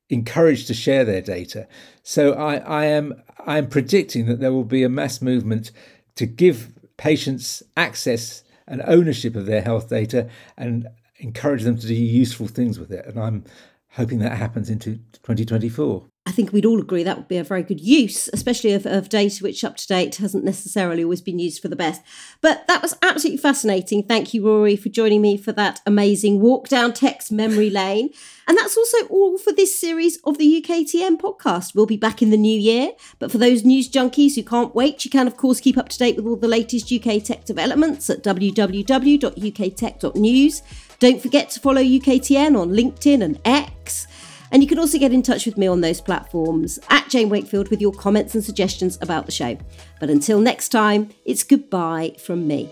encouraged 0.10 0.68
to 0.68 0.74
share 0.74 1.06
their 1.06 1.22
data. 1.22 1.68
So 2.04 2.34
I, 2.34 2.58
I 2.58 2.86
am 2.86 3.22
I 3.46 3.58
am 3.58 3.68
predicting 3.68 4.26
that 4.26 4.40
there 4.40 4.52
will 4.52 4.64
be 4.64 4.84
a 4.84 4.90
mass 4.90 5.22
movement 5.22 5.72
to 6.16 6.26
give 6.26 6.74
patients 6.98 7.64
access 7.78 8.44
and 8.68 8.82
ownership 8.86 9.36
of 9.36 9.46
their 9.46 9.62
health 9.62 9.90
data 9.90 10.30
and 10.58 10.88
encourage 11.20 11.64
them 11.64 11.78
to 11.78 11.88
do 11.88 11.94
useful 11.94 12.48
things 12.48 12.80
with 12.80 12.92
it. 12.92 13.06
And 13.06 13.20
I'm 13.20 13.44
hoping 13.92 14.20
that 14.20 14.38
happens 14.38 14.70
into 14.70 14.98
2024. 15.24 16.06
I 16.26 16.32
think 16.32 16.54
we'd 16.54 16.66
all 16.66 16.80
agree 16.80 17.02
that 17.02 17.18
would 17.18 17.28
be 17.28 17.38
a 17.38 17.44
very 17.44 17.64
good 17.64 17.82
use, 17.82 18.30
especially 18.32 18.74
of, 18.74 18.86
of 18.86 19.10
data 19.10 19.44
which 19.44 19.64
up 19.64 19.78
to 19.78 19.88
date 19.88 20.18
hasn't 20.18 20.44
necessarily 20.44 21.04
always 21.04 21.22
been 21.22 21.40
used 21.40 21.60
for 21.60 21.70
the 21.70 21.76
best. 21.76 22.04
But 22.40 22.68
that 22.68 22.84
was 22.84 22.96
absolutely 23.02 23.40
fascinating. 23.40 24.04
Thank 24.04 24.32
you, 24.32 24.46
Rory, 24.46 24.76
for 24.76 24.90
joining 24.90 25.24
me 25.24 25.38
for 25.38 25.52
that 25.54 25.82
amazing 25.88 26.40
walk 26.40 26.68
down 26.68 26.94
text 26.94 27.32
memory 27.32 27.70
lane. 27.72 28.12
And 28.48 28.56
that's 28.56 28.78
also 28.78 29.08
all 29.08 29.40
for 29.40 29.52
this 29.52 29.80
series 29.80 30.20
of 30.24 30.38
the 30.38 30.62
UKTN 30.62 31.20
podcast. 31.20 31.74
We'll 31.74 31.88
be 31.88 31.98
back 31.98 32.22
in 32.22 32.30
the 32.30 32.38
new 32.38 32.60
year. 32.60 32.92
But 33.18 33.32
for 33.32 33.40
those 33.40 33.66
news 33.66 33.90
junkies 33.90 34.36
who 34.36 34.44
can't 34.44 34.76
wait, 34.76 35.04
you 35.04 35.10
can, 35.10 35.26
of 35.26 35.36
course, 35.36 35.60
keep 35.60 35.80
up 35.80 35.90
to 35.90 35.98
date 35.98 36.16
with 36.16 36.28
all 36.28 36.36
the 36.36 36.48
latest 36.48 36.92
UK 36.92 37.24
tech 37.24 37.46
developments 37.46 38.08
at 38.08 38.24
www.uktech.news. 38.24 40.62
Don't 41.00 41.22
forget 41.22 41.50
to 41.52 41.62
follow 41.62 41.82
UKTN 41.82 42.60
on 42.60 42.72
LinkedIn 42.72 43.24
and 43.24 43.40
X. 43.46 44.06
And 44.52 44.62
you 44.62 44.68
can 44.68 44.80
also 44.80 44.98
get 44.98 45.14
in 45.14 45.22
touch 45.22 45.46
with 45.46 45.58
me 45.58 45.66
on 45.66 45.80
those 45.80 46.02
platforms 46.02 46.78
at 46.90 47.08
Jane 47.08 47.30
Wakefield 47.30 47.70
with 47.70 47.80
your 47.80 47.94
comments 47.94 48.36
and 48.36 48.44
suggestions 48.44 48.98
about 49.02 49.26
the 49.26 49.32
show. 49.32 49.58
But 50.02 50.10
until 50.10 50.42
next 50.42 50.70
time, 50.70 51.10
it's 51.24 51.44
goodbye 51.44 52.16
from 52.20 52.48
me. 52.48 52.70